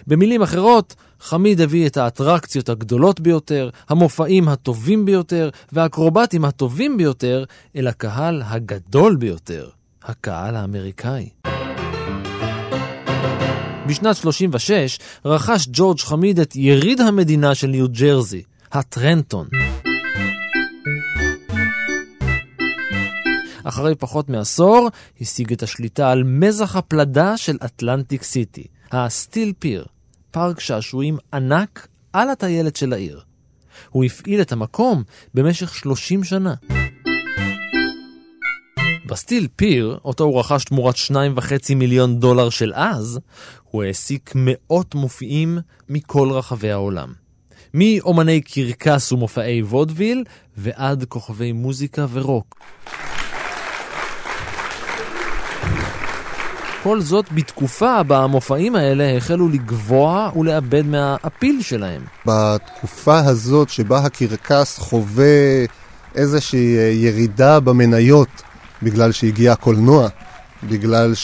במילים 0.06 0.42
אחרות, 0.42 0.94
חמיד 1.20 1.60
הביא 1.60 1.86
את 1.86 1.96
האטרקציות 1.96 2.68
הגדולות 2.68 3.20
ביותר, 3.20 3.70
המופעים 3.88 4.48
הטובים 4.48 5.04
ביותר 5.04 5.50
והאקרובטים 5.72 6.44
הטובים 6.44 6.96
ביותר 6.96 7.44
אל 7.76 7.88
הקהל 7.88 8.42
הגדול 8.44 9.16
ביותר, 9.16 9.68
הקהל 10.04 10.56
האמריקאי. 10.56 11.51
בשנת 13.92 14.16
36 14.16 14.98
רכש 15.24 15.68
ג'ורג' 15.72 16.00
חמיד 16.00 16.40
את 16.40 16.56
יריד 16.56 17.00
המדינה 17.00 17.54
של 17.54 17.66
ניו 17.66 17.88
ג'רזי, 17.88 18.42
הטרנטון. 18.72 19.48
אחרי 23.64 23.94
פחות 23.94 24.28
מעשור 24.28 24.88
השיג 25.20 25.52
את 25.52 25.62
השליטה 25.62 26.10
על 26.10 26.22
מזח 26.22 26.76
הפלדה 26.76 27.36
של 27.36 27.58
אטלנטיק 27.64 28.22
סיטי, 28.22 28.66
הסטיל 28.92 29.52
פיר, 29.58 29.84
פארק 30.30 30.60
שעשועים 30.60 31.18
ענק 31.32 31.88
על 32.12 32.30
הטיילת 32.30 32.76
של 32.76 32.92
העיר. 32.92 33.20
הוא 33.90 34.04
הפעיל 34.04 34.40
את 34.40 34.52
המקום 34.52 35.02
במשך 35.34 35.74
30 35.74 36.24
שנה. 36.24 36.54
בסטיל 39.06 39.48
פיר, 39.56 39.98
אותו 40.04 40.24
הוא 40.24 40.40
רכש 40.40 40.64
תמורת 40.64 40.94
2.5 40.96 41.74
מיליון 41.74 42.20
דולר 42.20 42.50
של 42.50 42.72
אז, 42.74 43.20
הוא 43.72 43.82
העסיק 43.82 44.32
מאות 44.34 44.94
מופיעים 44.94 45.58
מכל 45.88 46.30
רחבי 46.30 46.70
העולם. 46.70 47.12
מאומני 47.74 48.40
קרקס 48.40 49.12
ומופעי 49.12 49.62
וודוויל 49.62 50.24
ועד 50.56 51.04
כוכבי 51.04 51.52
מוזיקה 51.52 52.06
ורוק. 52.12 52.56
כל 56.82 57.00
זאת 57.00 57.32
בתקופה 57.32 58.02
בה 58.02 58.18
המופעים 58.18 58.76
האלה 58.76 59.16
החלו 59.16 59.48
לגבוה 59.48 60.30
ולאבד 60.36 60.86
מהאפיל 60.86 61.62
שלהם. 61.62 62.02
בתקופה 62.26 63.18
הזאת 63.18 63.68
שבה 63.68 63.98
הקרקס 63.98 64.78
חווה 64.78 65.64
איזושהי 66.14 66.76
ירידה 66.92 67.60
במניות 67.60 68.42
בגלל 68.82 69.12
שהגיע 69.12 69.52
הקולנוע, 69.52 70.08
בגלל 70.68 71.14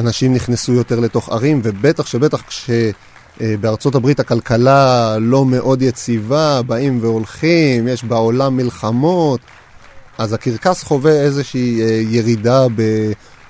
שאנשים 0.00 0.34
נכנסו 0.34 0.72
יותר 0.72 1.00
לתוך 1.00 1.28
ערים, 1.28 1.60
ובטח 1.62 2.06
שבטח 2.06 2.42
כשבארצות 2.42 3.94
הברית 3.94 4.20
הכלכלה 4.20 5.16
לא 5.18 5.44
מאוד 5.44 5.82
יציבה, 5.82 6.62
באים 6.62 6.98
והולכים, 7.02 7.88
יש 7.88 8.04
בעולם 8.04 8.56
מלחמות, 8.56 9.40
אז 10.18 10.32
הקרקס 10.32 10.82
חווה 10.82 11.12
איזושהי 11.12 11.82
אה, 11.82 11.86
ירידה 11.86 12.66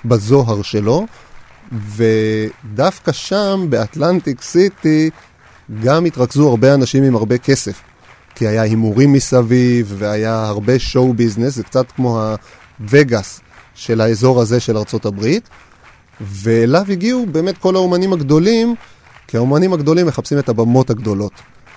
בזוהר 0.05 0.61
שלו, 0.61 1.05
ודווקא 1.95 3.11
שם, 3.11 3.65
באטלנטיק 3.69 4.41
סיטי, 4.41 5.09
גם 5.83 6.05
התרכזו 6.05 6.49
הרבה 6.49 6.73
אנשים 6.73 7.03
עם 7.03 7.15
הרבה 7.15 7.37
כסף. 7.37 7.81
כי 8.35 8.47
היה 8.47 8.61
הימורים 8.61 9.13
מסביב, 9.13 9.95
והיה 9.97 10.45
הרבה 10.47 10.79
שואו 10.79 11.13
ביזנס, 11.13 11.55
זה 11.55 11.63
קצת 11.63 11.85
כמו 11.95 12.33
הווגאס 12.79 13.41
של 13.75 14.01
האזור 14.01 14.41
הזה 14.41 14.59
של 14.59 14.77
ארצות 14.77 15.05
הברית, 15.05 15.49
ואליו 16.21 16.85
הגיעו 16.89 17.25
באמת 17.25 17.57
כל 17.57 17.75
האומנים 17.75 18.13
הגדולים, 18.13 18.75
כי 19.27 19.37
האומנים 19.37 19.73
הגדולים 19.73 20.07
מחפשים 20.07 20.39
את 20.39 20.49
הבמות 20.49 20.89
הגדולות. 20.89 21.31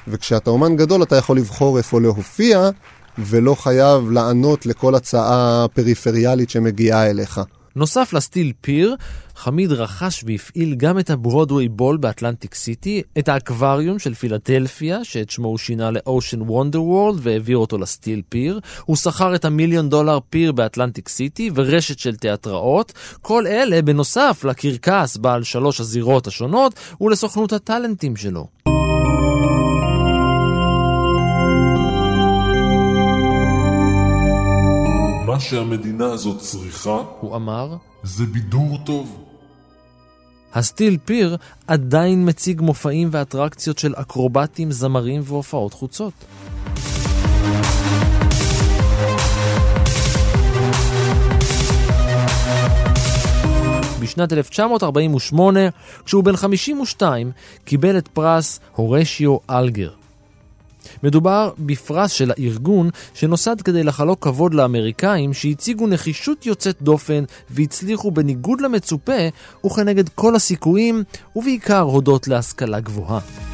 וכשאתה 0.08 0.50
אומן 0.50 0.76
גדול 0.76 1.02
אתה 1.02 1.16
יכול 1.16 1.36
לבחור 1.36 1.78
איפה 1.78 2.00
להופיע, 2.00 2.70
ולא 3.18 3.54
חייב 3.54 4.10
לענות 4.10 4.66
לכל 4.66 4.94
הצעה 4.94 5.66
פריפריאלית 5.74 6.50
שמגיעה 6.50 7.10
אליך. 7.10 7.40
נוסף 7.76 8.12
לסטיל 8.12 8.52
פיר, 8.60 8.96
חמיד 9.36 9.72
רכש 9.72 10.24
והפעיל 10.26 10.74
גם 10.74 10.98
את 10.98 11.10
הברודווי 11.10 11.68
בול 11.68 11.96
באטלנטיק 11.96 12.54
סיטי, 12.54 13.02
את 13.18 13.28
האקווריום 13.28 13.98
של 13.98 14.14
פילדלפיה, 14.14 15.04
שאת 15.04 15.30
שמו 15.30 15.48
הוא 15.48 15.58
שינה 15.58 15.90
לאושן 15.90 16.42
וונדר 16.42 16.82
וורלד 16.82 17.18
והעביר 17.22 17.56
אותו 17.56 17.78
לסטיל 17.78 18.22
פיר, 18.28 18.60
הוא 18.84 18.96
שכר 18.96 19.34
את 19.34 19.44
המיליון 19.44 19.88
דולר 19.88 20.18
פיר 20.30 20.52
באטלנטיק 20.52 21.08
סיטי 21.08 21.50
ורשת 21.54 21.98
של 21.98 22.16
תיאטראות, 22.16 22.92
כל 23.22 23.46
אלה 23.46 23.82
בנוסף 23.82 24.44
לקרקס 24.44 25.16
בעל 25.16 25.42
שלוש 25.42 25.80
הזירות 25.80 26.26
השונות 26.26 26.74
ולסוכנות 27.00 27.52
הטאלנטים 27.52 28.16
שלו. 28.16 28.46
מה 35.34 35.40
שהמדינה 35.40 36.04
הזאת 36.04 36.38
צריכה, 36.38 37.02
הוא 37.20 37.36
אמר, 37.36 37.76
זה 38.02 38.26
בידור 38.26 38.78
טוב. 38.84 39.24
הסטיל 40.54 40.98
פיר 41.04 41.36
עדיין 41.66 42.28
מציג 42.28 42.60
מופעים 42.60 43.08
ואטרקציות 43.12 43.78
של 43.78 43.94
אקרובטים, 43.96 44.72
זמרים 44.72 45.20
והופעות 45.24 45.72
חוצות. 45.72 46.12
בשנת 54.00 54.32
1948, 54.32 55.60
כשהוא 56.04 56.24
בן 56.24 56.36
52, 56.36 57.30
קיבל 57.64 57.98
את 57.98 58.08
פרס 58.08 58.60
הורשיו 58.74 59.36
אלגר. 59.50 60.03
מדובר 61.02 61.50
בפרס 61.58 62.10
של 62.10 62.30
הארגון 62.30 62.90
שנוסד 63.14 63.60
כדי 63.60 63.82
לחלוק 63.82 64.24
כבוד 64.24 64.54
לאמריקאים 64.54 65.32
שהציגו 65.32 65.86
נחישות 65.86 66.46
יוצאת 66.46 66.82
דופן 66.82 67.24
והצליחו 67.50 68.10
בניגוד 68.10 68.60
למצופה 68.60 69.28
וכנגד 69.66 70.08
כל 70.08 70.36
הסיכויים 70.36 71.02
ובעיקר 71.36 71.80
הודות 71.80 72.28
להשכלה 72.28 72.80
גבוהה. 72.80 73.53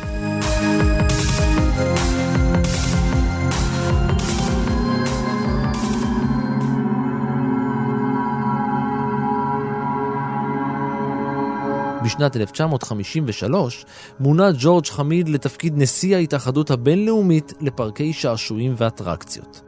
בשנת 12.05 12.37
1953 12.37 13.85
מונה 14.21 14.49
ג'ורג' 14.59 14.87
חמיד 14.87 15.29
לתפקיד 15.29 15.73
נשיא 15.77 16.17
ההתאחדות 16.17 16.71
הבינלאומית 16.71 17.53
לפארקי 17.61 18.13
שעשועים 18.13 18.75
ואטרקציות. 18.77 19.63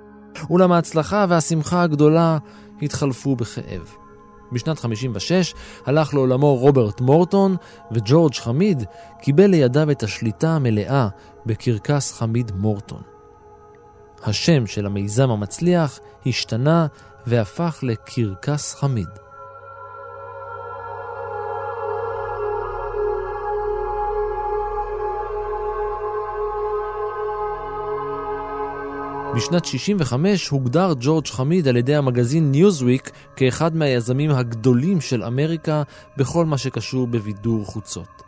אולם 0.51 0.73
ההצלחה 0.73 1.27
והשמחה 1.29 1.83
הגדולה 1.83 2.39
התחלפו 2.83 3.37
בכאב. 3.37 3.95
בשנת 4.53 4.79
56 4.79 5.55
הלך 5.87 6.15
לעולמו 6.15 6.57
רוברט 6.57 7.01
מורטון, 7.01 7.57
וג'ורג' 7.93 8.35
חמיד 8.35 8.85
קיבל 9.23 9.47
לידיו 9.47 9.91
את 9.91 10.03
השליטה 10.03 10.51
המלאה 10.51 11.09
בקרקס 11.47 12.13
חמיד 12.13 12.53
מורטון. 12.55 13.03
השם 14.25 14.67
של 14.67 14.87
המיזם 14.87 15.31
המצליח 15.31 15.99
השתנה 16.27 16.87
והפך 17.27 17.79
לקרקס 17.83 18.75
חמיד. 18.75 19.09
בשנת 29.37 29.65
65 29.65 30.49
הוגדר 30.49 30.93
ג'ורג' 31.01 31.27
חמיד 31.27 31.69
על 31.69 31.77
ידי 31.77 31.95
המגזין 31.95 32.51
ניוזוויק 32.51 33.11
כאחד 33.37 33.77
מהיזמים 33.77 34.31
הגדולים 34.31 35.01
של 35.01 35.25
אמריקה 35.25 35.83
בכל 36.17 36.47
מה 36.47 36.59
שקשור 36.59 37.07
בבידור 37.07 37.65
חוצות. 37.65 38.23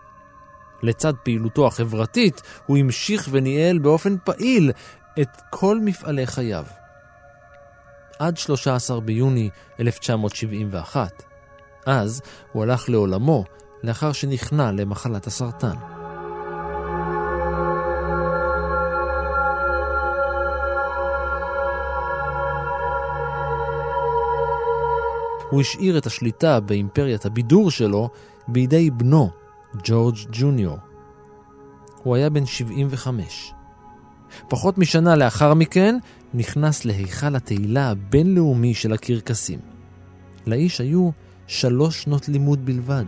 לצד 0.83 1.15
פעילותו 1.23 1.67
החברתית, 1.67 2.43
הוא 2.67 2.79
המשיך 2.79 3.29
וניהל 3.31 3.79
באופן 3.79 4.17
פעיל 4.25 4.73
את 5.21 5.29
כל 5.51 5.79
מפעלי 5.81 6.27
חייו. 6.27 6.65
עד 8.19 8.37
13 8.37 9.01
ביוני 9.01 9.51
1971. 9.81 11.23
אז 11.87 12.23
הוא 12.53 12.63
הלך 12.63 12.89
לעולמו 12.89 13.45
לאחר 13.83 14.13
שנכנע 14.13 14.73
למחלת 14.73 15.27
הסרטן. 15.27 15.94
הוא 25.51 25.61
השאיר 25.61 25.99
את 25.99 26.07
השליטה 26.07 26.61
באימפריית 26.61 27.27
הבידור 27.27 27.71
שלו 27.71 28.09
בידי 28.49 28.91
בנו, 28.91 29.31
ג'ורג' 29.85 30.17
ג'וניור. 30.33 30.79
הוא 32.03 32.17
היה 32.17 32.31
בן 32.31 32.47
75. 32.47 33.53
פחות 34.49 34.79
משנה 34.79 35.17
לאחר 35.17 35.55
מכן 35.55 35.97
נכנס 36.35 36.85
להיכל 36.85 37.37
התהילה 37.37 37.91
הבינלאומי 37.91 38.75
של 38.75 38.93
הקרקסים. 38.93 39.59
לאיש 40.47 40.81
היו 40.81 41.11
שלוש 41.47 42.03
שנות 42.03 42.29
לימוד 42.29 42.67
בלבד. 42.67 43.05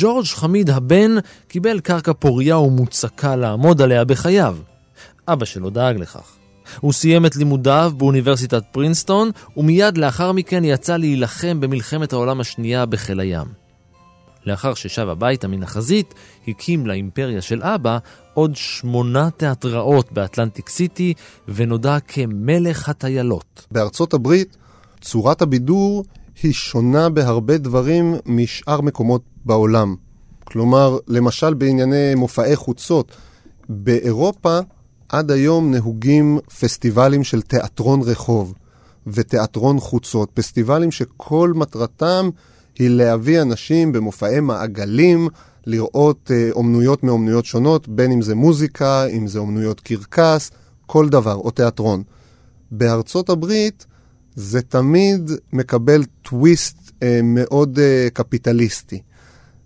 ג'ורג' 0.00 0.26
חמיד 0.26 0.70
הבן 0.70 1.10
קיבל 1.48 1.80
קרקע 1.80 2.12
פוריה 2.12 2.58
ומוצקה 2.58 3.36
לעמוד 3.36 3.82
עליה 3.82 4.04
בחייו. 4.04 4.56
אבא 5.28 5.44
שלו 5.44 5.70
דאג 5.70 5.96
לכך. 5.96 6.36
הוא 6.80 6.92
סיים 6.92 7.26
את 7.26 7.36
לימודיו 7.36 7.92
באוניברסיטת 7.96 8.62
פרינסטון, 8.72 9.30
ומיד 9.56 9.98
לאחר 9.98 10.32
מכן 10.32 10.64
יצא 10.64 10.96
להילחם 10.96 11.60
במלחמת 11.60 12.12
העולם 12.12 12.40
השנייה 12.40 12.86
בחיל 12.86 13.20
הים. 13.20 13.46
לאחר 14.46 14.74
ששב 14.74 15.08
הביתה 15.08 15.48
מן 15.48 15.62
החזית, 15.62 16.14
הקים 16.48 16.86
לאימפריה 16.86 17.42
של 17.42 17.62
אבא 17.62 17.98
עוד 18.34 18.56
שמונה 18.56 19.30
תיאטראות 19.30 20.12
באטלנטיק 20.12 20.68
סיטי, 20.68 21.14
ונודע 21.48 22.00
כמלך 22.00 22.88
הטיילות. 22.88 23.66
בארצות 23.70 24.14
הברית, 24.14 24.56
צורת 25.00 25.42
הבידור 25.42 26.04
היא 26.42 26.52
שונה 26.52 27.08
בהרבה 27.08 27.58
דברים 27.58 28.14
משאר 28.26 28.80
מקומות 28.80 29.22
בעולם. 29.44 29.96
כלומר, 30.44 30.98
למשל 31.08 31.54
בענייני 31.54 32.14
מופעי 32.14 32.56
חוצות, 32.56 33.16
באירופה 33.68 34.58
עד 35.08 35.30
היום 35.30 35.70
נהוגים 35.70 36.38
פסטיבלים 36.60 37.24
של 37.24 37.42
תיאטרון 37.42 38.00
רחוב 38.02 38.54
ותיאטרון 39.06 39.80
חוצות, 39.80 40.30
פסטיבלים 40.34 40.90
שכל 40.90 41.52
מטרתם 41.56 42.30
היא 42.78 42.88
להביא 42.88 43.42
אנשים 43.42 43.92
במופעי 43.92 44.40
מעגלים, 44.40 45.28
לראות 45.66 46.30
אה, 46.34 46.48
אומנויות 46.52 47.04
מאומנויות 47.04 47.44
שונות, 47.44 47.88
בין 47.88 48.12
אם 48.12 48.22
זה 48.22 48.34
מוזיקה, 48.34 49.06
אם 49.06 49.26
זה 49.26 49.38
אומנויות 49.38 49.80
קרקס, 49.80 50.50
כל 50.86 51.08
דבר, 51.08 51.34
או 51.34 51.50
תיאטרון. 51.50 52.02
בארצות 52.70 53.30
הברית 53.30 53.86
זה 54.38 54.62
תמיד 54.62 55.30
מקבל 55.52 56.04
טוויסט 56.22 56.92
אה, 57.02 57.20
מאוד 57.22 57.78
אה, 57.78 58.08
קפיטליסטי. 58.12 59.02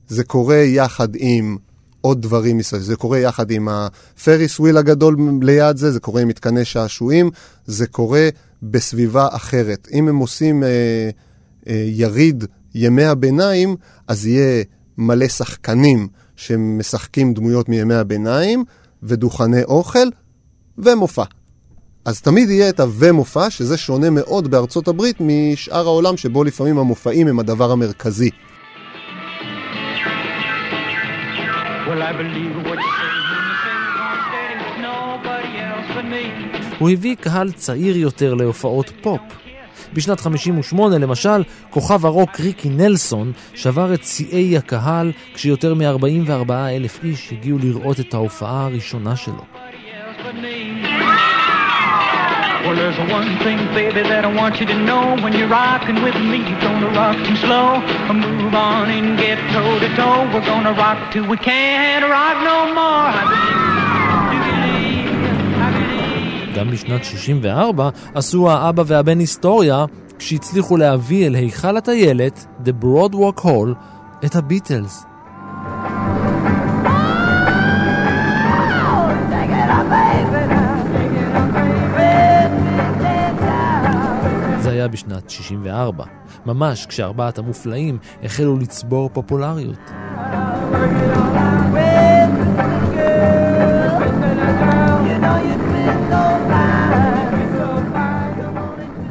זה 0.08 0.24
קורה 0.24 0.56
יחד 0.56 1.08
עם 1.14 1.56
עוד 2.00 2.22
דברים 2.22 2.56
מסביב. 2.56 2.82
זה 2.82 2.96
קורה 2.96 3.18
יחד 3.18 3.50
עם 3.50 3.68
ה 3.68 3.81
Ferris 3.81 4.60
wheel 4.60 4.76
הגדול 4.76 5.16
ליד 5.42 5.76
זה, 5.76 5.92
זה 5.92 6.00
קורה 6.00 6.22
עם 6.22 6.28
מתקני 6.28 6.64
שעשועים, 6.64 7.30
זה 7.66 7.86
קורה 7.86 8.28
בסביבה 8.62 9.28
אחרת. 9.30 9.88
אם 9.92 10.08
הם 10.08 10.16
עושים 10.16 10.62
אה, 10.62 10.68
אה, 11.68 11.84
יריד 11.86 12.44
ימי 12.74 13.04
הביניים, 13.04 13.76
אז 14.08 14.26
יהיה 14.26 14.64
מלא 14.98 15.28
שחקנים 15.28 16.08
שמשחקים 16.36 17.34
דמויות 17.34 17.68
מימי 17.68 17.94
הביניים, 17.94 18.64
ודוכני 19.02 19.62
אוכל, 19.62 20.08
ומופע. 20.78 21.24
אז 22.04 22.20
תמיד 22.20 22.50
יהיה 22.50 22.68
את 22.68 22.80
ה"ומופע", 22.80 23.50
שזה 23.50 23.76
שונה 23.76 24.10
מאוד 24.10 24.50
בארצות 24.50 24.88
הברית 24.88 25.16
משאר 25.20 25.86
העולם, 25.86 26.16
שבו 26.16 26.44
לפעמים 26.44 26.78
המופעים 26.78 27.28
הם 27.28 27.38
הדבר 27.38 27.70
המרכזי. 27.70 28.30
הוא 36.78 36.90
הביא 36.90 37.16
קהל 37.20 37.52
צעיר 37.52 37.96
יותר 37.96 38.34
להופעות 38.34 38.90
פופ. 39.02 39.20
בשנת 39.92 40.20
58 40.20 40.98
למשל, 40.98 41.42
כוכב 41.70 42.06
הרוק 42.06 42.40
ריקי 42.40 42.68
נלסון 42.68 43.32
שבר 43.54 43.94
את 43.94 44.04
שיאי 44.04 44.56
הקהל 44.56 45.12
כשיותר 45.34 45.74
מ-44 45.74 46.52
אלף 46.52 47.04
איש 47.04 47.32
הגיעו 47.32 47.58
לראות 47.58 48.00
את 48.00 48.14
ההופעה 48.14 48.64
הראשונה 48.64 49.16
שלו. 49.16 49.44
Well, 52.64 52.76
there's 52.76 53.00
one 53.18 53.30
thing, 53.44 53.58
baby, 53.74 54.02
that 54.10 54.24
I 54.24 54.32
want 54.40 54.60
you 54.60 54.66
to 54.66 54.78
know. 54.88 55.04
When 55.22 55.32
you're 55.38 55.48
rocking 55.48 55.98
with 56.06 56.18
me, 56.30 56.38
you're 56.48 56.64
gonna 56.68 56.90
rock 57.00 57.16
too 57.28 57.38
slow. 57.44 57.66
Move 58.14 58.54
on 58.54 58.86
and 58.96 59.18
get 59.18 59.38
toe 59.54 59.74
to 59.84 59.88
toe. 59.98 60.20
We're 60.32 60.46
gonna 60.52 60.74
rock 60.84 60.98
till 61.12 61.26
we 61.32 61.38
can't 61.48 62.04
rock 62.16 62.36
no 62.50 62.58
more. 62.78 63.08
I 63.20 63.24
I. 63.38 63.62
גם 66.54 66.70
בשנת 66.70 67.04
64 67.04 67.90
עשו 68.14 68.50
האבא 68.50 68.82
והבן 68.86 69.18
היסטוריה 69.18 69.84
כשהצליחו 70.18 70.76
להביא 70.76 71.26
אל 71.26 71.34
היכל 71.34 71.76
הטיילת, 71.76 72.46
The 72.64 72.84
Broadwalk 72.84 73.40
Hall, 73.44 73.74
את 74.24 74.36
הביטלס. 74.36 75.04
היה 84.82 84.88
בשנת 84.88 85.30
64, 85.30 86.04
ממש 86.46 86.86
כשארבעת 86.86 87.38
המופלאים 87.38 87.98
החלו 88.22 88.58
לצבור 88.58 89.10
פופולריות. 89.12 89.78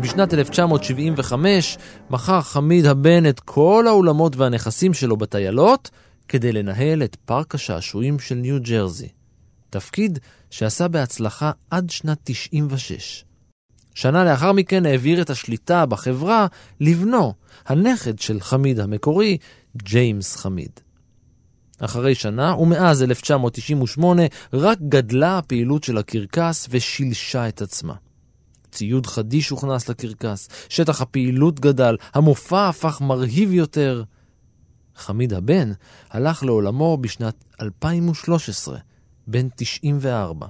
בשנת 0.01 0.33
1975 0.33 1.77
מכר 2.09 2.41
חמיד 2.41 2.85
הבן 2.85 3.25
את 3.29 3.39
כל 3.39 3.85
האולמות 3.87 4.35
והנכסים 4.35 4.93
שלו 4.93 5.17
בטיילות 5.17 5.89
כדי 6.27 6.51
לנהל 6.51 7.03
את 7.03 7.15
פארק 7.25 7.55
השעשועים 7.55 8.19
של 8.19 8.35
ניו 8.35 8.61
ג'רזי. 8.61 9.07
תפקיד 9.69 10.19
שעשה 10.49 10.87
בהצלחה 10.87 11.51
עד 11.69 11.89
שנת 11.89 12.17
96. 12.23 13.25
שנה 13.95 14.23
לאחר 14.23 14.51
מכן 14.51 14.85
העביר 14.85 15.21
את 15.21 15.29
השליטה 15.29 15.85
בחברה 15.85 16.47
לבנו, 16.79 17.33
הנכד 17.65 18.19
של 18.19 18.39
חמיד 18.39 18.79
המקורי, 18.79 19.37
ג'יימס 19.77 20.35
חמיד. 20.35 20.71
אחרי 21.79 22.15
שנה, 22.15 22.55
ומאז 22.55 23.03
1998, 23.03 24.23
רק 24.53 24.77
גדלה 24.89 25.37
הפעילות 25.37 25.83
של 25.83 25.97
הקרקס 25.97 26.67
ושילשה 26.69 27.47
את 27.47 27.61
עצמה. 27.61 27.93
ציוד 28.71 29.07
חדיש 29.07 29.49
הוכנס 29.49 29.89
לקרקס, 29.89 30.49
שטח 30.69 31.01
הפעילות 31.01 31.59
גדל, 31.59 31.95
המופע 32.13 32.69
הפך 32.69 33.01
מרהיב 33.01 33.53
יותר. 33.53 34.03
חמיד 34.95 35.33
הבן 35.33 35.71
הלך 36.09 36.43
לעולמו 36.43 36.97
בשנת 36.97 37.43
2013, 37.61 38.77
בן 39.27 39.47
94. 39.55 40.47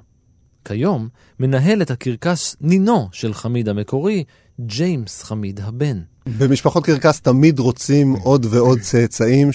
כיום 0.66 1.08
מנהל 1.40 1.82
את 1.82 1.92
הקרקס 1.92 2.56
נינו 2.62 3.10
של 3.12 3.34
חמיד 3.34 3.70
המקורי, 3.70 4.24
ג'יימס 4.60 5.24
חמיד 5.24 5.60
הבן. 5.64 6.00
במשפחות 6.38 6.86
קרקס 6.86 7.22
תמיד 7.22 7.60
רוצים 7.60 8.14
עוד 8.14 8.46
ועוד 8.50 8.80
צאצאים 8.80 9.50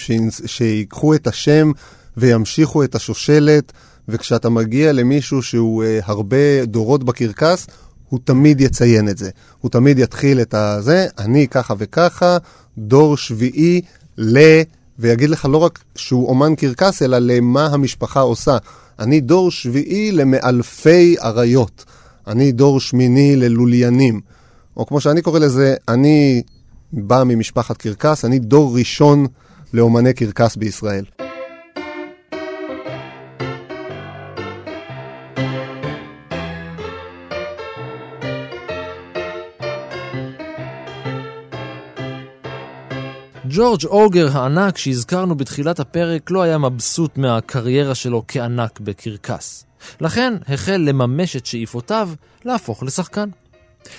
שיקחו 0.46 1.14
את 1.14 1.26
השם 1.26 1.70
וימשיכו 2.16 2.84
את 2.84 2.94
השושלת, 2.94 3.72
וכשאתה 4.08 4.48
מגיע 4.48 4.92
למישהו 4.92 5.42
שהוא 5.42 5.84
uh, 5.84 5.86
הרבה 6.04 6.64
דורות 6.64 7.04
בקרקס, 7.04 7.66
הוא 8.08 8.20
תמיד 8.24 8.60
יציין 8.60 9.08
את 9.08 9.18
זה. 9.18 9.30
הוא 9.58 9.70
תמיד 9.70 9.98
יתחיל 9.98 10.40
את 10.40 10.54
הזה, 10.54 11.06
אני 11.18 11.48
ככה 11.48 11.74
וככה, 11.78 12.38
דור 12.78 13.16
שביעי 13.16 13.80
ל... 14.18 14.38
ויגיד 14.98 15.30
לך 15.30 15.44
לא 15.44 15.56
רק 15.56 15.78
שהוא 15.96 16.28
אומן 16.28 16.54
קרקס, 16.54 17.02
אלא 17.02 17.18
למה 17.18 17.66
המשפחה 17.66 18.20
עושה. 18.20 18.56
אני 18.98 19.20
דור 19.20 19.50
שביעי 19.50 20.12
למאלפי 20.12 21.16
אריות. 21.22 21.84
אני 22.26 22.52
דור 22.52 22.80
שמיני 22.80 23.36
ללוליינים. 23.36 24.20
או 24.76 24.86
כמו 24.86 25.00
שאני 25.00 25.22
קורא 25.22 25.38
לזה, 25.38 25.74
אני 25.88 26.42
בא 26.92 27.22
ממשפחת 27.26 27.76
קרקס, 27.76 28.24
אני 28.24 28.38
דור 28.38 28.78
ראשון 28.78 29.26
לאומני 29.74 30.14
קרקס 30.14 30.56
בישראל. 30.56 31.04
ג'ורג' 43.56 43.86
אוגר 43.86 44.28
הענק 44.32 44.78
שהזכרנו 44.78 45.34
בתחילת 45.34 45.80
הפרק 45.80 46.30
לא 46.30 46.42
היה 46.42 46.58
מבסוט 46.58 47.18
מהקריירה 47.18 47.94
שלו 47.94 48.22
כענק 48.28 48.80
בקרקס. 48.80 49.66
לכן 50.00 50.34
החל 50.48 50.76
לממש 50.76 51.36
את 51.36 51.46
שאיפותיו 51.46 52.10
להפוך 52.44 52.82
לשחקן. 52.82 53.28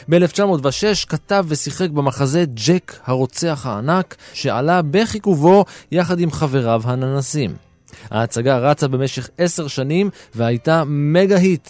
ב-1906 0.10 1.08
כתב 1.08 1.45
ושיחק 1.47 1.89
במחזה 1.89 2.45
ג'ק 2.68 2.95
הרוצח 3.05 3.66
הענק, 3.66 4.16
שעלה 4.34 4.82
בחיכובו 4.82 5.66
יחד 5.91 6.20
עם 6.20 6.32
חבריו 6.32 6.82
הננסים. 6.86 7.55
ההצגה 8.12 8.58
רצה 8.58 8.88
במשך 8.88 9.30
עשר 9.38 9.68
שנים 9.68 10.10
והייתה 10.36 10.84
מגה 10.88 11.38
היט. 11.38 11.70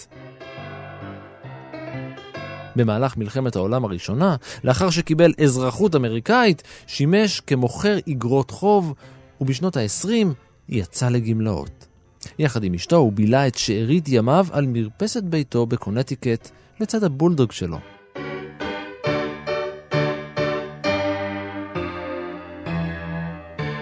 במהלך 2.77 3.17
מלחמת 3.17 3.55
העולם 3.55 3.85
הראשונה, 3.85 4.35
לאחר 4.63 4.89
שקיבל 4.89 5.33
אזרחות 5.43 5.95
אמריקאית, 5.95 6.63
שימש 6.87 7.39
כמוכר 7.39 7.97
איגרות 8.07 8.51
חוב, 8.51 8.93
ובשנות 9.41 9.77
ה-20 9.77 10.27
יצא 10.69 11.09
לגמלאות. 11.09 11.87
יחד 12.39 12.63
עם 12.63 12.73
אשתו 12.73 12.95
הוא 12.95 13.13
בילה 13.13 13.47
את 13.47 13.55
שארית 13.55 14.05
ימיו 14.07 14.47
על 14.51 14.65
מרפסת 14.67 15.23
ביתו 15.23 15.65
בקונטיקט 15.65 16.49
לצד 16.79 17.03
הבולדוג 17.03 17.51
שלו. 17.51 17.96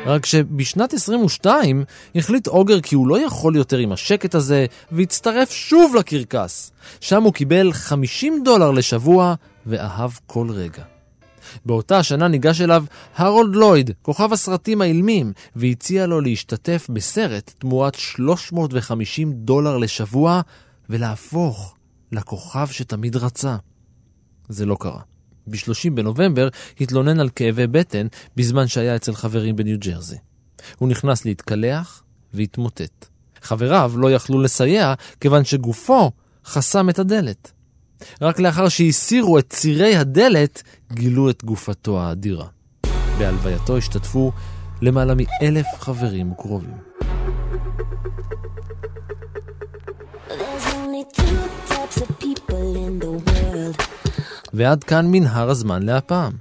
רק 0.06 0.26
שבשנת 0.26 0.94
22 0.94 1.84
החליט 2.16 2.48
אוגר 2.48 2.82
כי 2.82 2.96
הוא 2.96 3.08
לא 3.08 3.26
יכול 3.26 3.56
יותר 3.56 3.78
עם 3.78 3.92
השקט 3.92 4.36
הזה, 4.36 4.66
והצטרף 4.92 5.52
שוב 5.52 5.96
לקרקס. 5.96 6.72
שם 7.02 7.24
הוא 7.24 7.34
קיבל 7.34 7.74
50 7.74 8.42
דולר 8.44 8.72
לשבוע, 8.72 9.36
ואהב 9.66 10.12
כל 10.28 10.48
רגע. 10.50 10.84
באותה 11.66 11.98
השנה 11.98 12.28
ניגש 12.28 12.62
אליו 12.62 12.86
הרולד 13.16 13.56
לויד, 13.56 13.92
כוכב 14.02 14.34
הסרטים 14.34 14.82
האילמים, 14.82 15.34
והציע 15.56 16.06
לו 16.06 16.22
להשתתף 16.22 16.88
בסרט 16.94 17.54
תמורת 17.58 17.96
350 17.96 19.34
דולר 19.34 19.78
לשבוע, 19.78 20.42
ולהפוך 20.90 21.76
לכוכב 22.12 22.68
שתמיד 22.72 23.16
רצה. 23.16 23.56
זה 24.50 24.66
לא 24.66 24.78
קרה. 24.80 25.15
ב-30 25.48 25.90
בנובמבר 25.94 26.48
התלונן 26.82 27.20
על 27.20 27.30
כאבי 27.30 27.68
בטן 27.68 28.08
בזמן 28.36 28.68
שהיה 28.68 28.96
אצל 28.96 29.16
חברים 29.16 29.56
בניו 29.56 29.78
ג'רזי. 29.80 30.18
הוא 30.78 30.90
נכנס 30.90 31.26
להתקלח 31.26 32.04
והתמוטט. 32.34 33.06
חבריו 33.42 33.92
לא 33.96 34.12
יכלו 34.12 34.42
לסייע 34.42 34.94
כיוון 35.20 35.44
שגופו 35.46 36.12
חסם 36.46 36.90
את 36.90 37.00
הדלת. 37.00 37.52
רק 38.22 38.40
לאחר 38.40 38.70
שהסירו 38.70 39.40
את 39.40 39.50
צירי 39.50 39.96
הדלת, 39.96 40.64
גילו 40.94 41.30
את 41.30 41.44
גופתו 41.44 42.02
האדירה. 42.02 42.48
בהלווייתו 43.18 43.78
השתתפו 43.78 44.32
למעלה 44.82 45.14
מאלף 45.16 45.66
חברים 45.80 46.32
וקרובים. 46.32 46.74
There's 50.28 50.68
only 50.80 51.04
two 51.20 51.40
types 51.74 51.98
of 52.04 52.10
people 52.20 52.76
in 52.86 53.00
the 53.00 53.14
world. 53.28 54.05
ועד 54.56 54.84
כאן 54.84 55.06
מנהרת 55.12 55.50
הזמן 55.50 55.84
להפעם. 55.84 56.32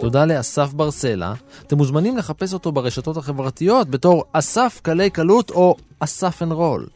תודה 0.00 0.24
לאסף 0.24 0.72
ברסלה. 0.72 1.34
אתם 1.66 1.76
מוזמנים 1.76 2.16
לחפש 2.16 2.52
אותו 2.52 2.72
ברשתות 2.72 3.16
החברתיות 3.16 3.90
בתור 3.90 4.24
אסף 4.32 4.80
קלי 4.82 5.10
קלות 5.10 5.50
או 5.50 5.76
אסף 6.00 6.42
אנד 6.42 6.52
רול. 6.52 6.86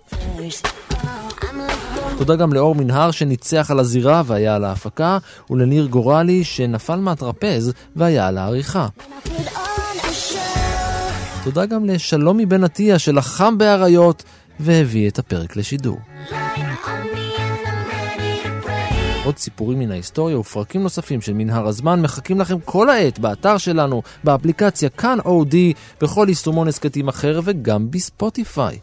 תודה 2.18 2.36
גם 2.36 2.52
לאור 2.52 2.74
מנהר 2.74 3.10
שניצח 3.10 3.70
על 3.70 3.78
הזירה 3.78 4.22
והיה 4.26 4.54
על 4.54 4.64
ההפקה, 4.64 5.18
ולניר 5.50 5.86
גורלי 5.86 6.44
שנפל 6.44 6.96
מהטרפז 6.96 7.72
והיה 7.96 8.28
על 8.28 8.38
העריכה. 8.38 8.88
תודה 11.44 11.66
גם 11.66 11.84
לשלומי 11.84 12.46
בן 12.46 12.64
עטיה 12.64 12.98
שלחם 12.98 13.58
באריות 13.58 14.22
והביא 14.60 15.08
את 15.08 15.18
הפרק 15.18 15.56
לשידור. 15.56 15.98
עוד 19.28 19.38
סיפורים 19.38 19.78
מן 19.78 19.90
ההיסטוריה 19.90 20.38
ופרקים 20.38 20.82
נוספים 20.82 21.20
של 21.20 21.32
מנהר 21.32 21.68
הזמן 21.68 22.02
מחכים 22.02 22.40
לכם 22.40 22.60
כל 22.64 22.90
העת 22.90 23.18
באתר 23.18 23.58
שלנו, 23.58 24.02
באפליקציה 24.24 24.88
כאן 24.88 25.18
אודי, 25.24 25.72
בכל 26.00 26.26
יישומון 26.28 26.68
הסכתים 26.68 27.08
אחר 27.08 27.40
וגם 27.44 27.90
בספוטיפיי. 27.90 28.78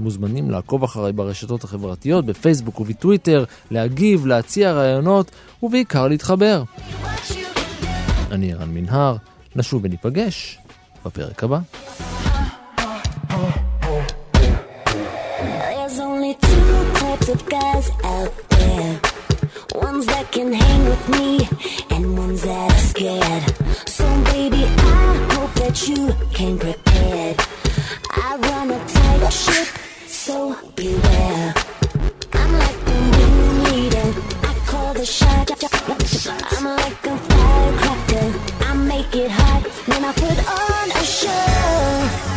מוזמנים 0.00 0.50
לעקוב 0.50 0.84
אחריי 0.84 1.12
ברשתות 1.12 1.64
החברתיות, 1.64 2.26
בפייסבוק 2.26 2.80
ובטוויטר, 2.80 3.44
להגיב, 3.70 4.26
להציע 4.26 4.72
רעיונות 4.72 5.30
ובעיקר 5.62 6.08
להתחבר. 6.08 6.62
אני 8.30 8.52
ערן 8.52 8.74
מנהר, 8.74 9.16
נשוב 9.56 9.84
וניפגש 9.84 10.58
בפרק 11.04 11.44
הבא. 11.44 11.58
Of 17.28 17.48
guys 17.48 17.90
out 18.04 18.32
there. 18.50 19.00
Ones 19.74 20.06
that 20.06 20.30
can 20.32 20.52
hang 20.52 20.84
with 20.84 21.08
me, 21.08 21.48
and 21.90 22.16
ones 22.16 22.42
that 22.42 22.72
are 22.72 22.78
scared. 22.78 23.44
So, 23.88 24.04
baby, 24.32 24.64
I 24.64 25.28
hope 25.34 25.52
that 25.54 25.88
you 25.88 26.12
came 26.32 26.58
prepared. 26.58 27.36
I 28.10 28.36
run 28.36 28.70
a 28.70 28.78
tight 28.86 29.32
ship, 29.32 29.68
so 30.06 30.56
beware. 30.76 31.54
I'm 32.32 32.52
like 32.52 32.80
the 32.84 32.98
room 33.16 33.64
leader, 33.64 34.08
I 34.42 34.54
call 34.66 34.94
the 34.94 35.06
shot. 35.06 35.50
I'm 36.52 36.64
like 36.64 37.06
a 37.06 37.16
firecracker, 37.16 38.28
I 38.66 38.74
make 38.74 39.14
it 39.14 39.30
hot, 39.30 39.62
then 39.86 40.04
I 40.04 40.12
put 40.12 40.38
on 40.48 40.90
a 40.90 41.04
show. 41.04 42.29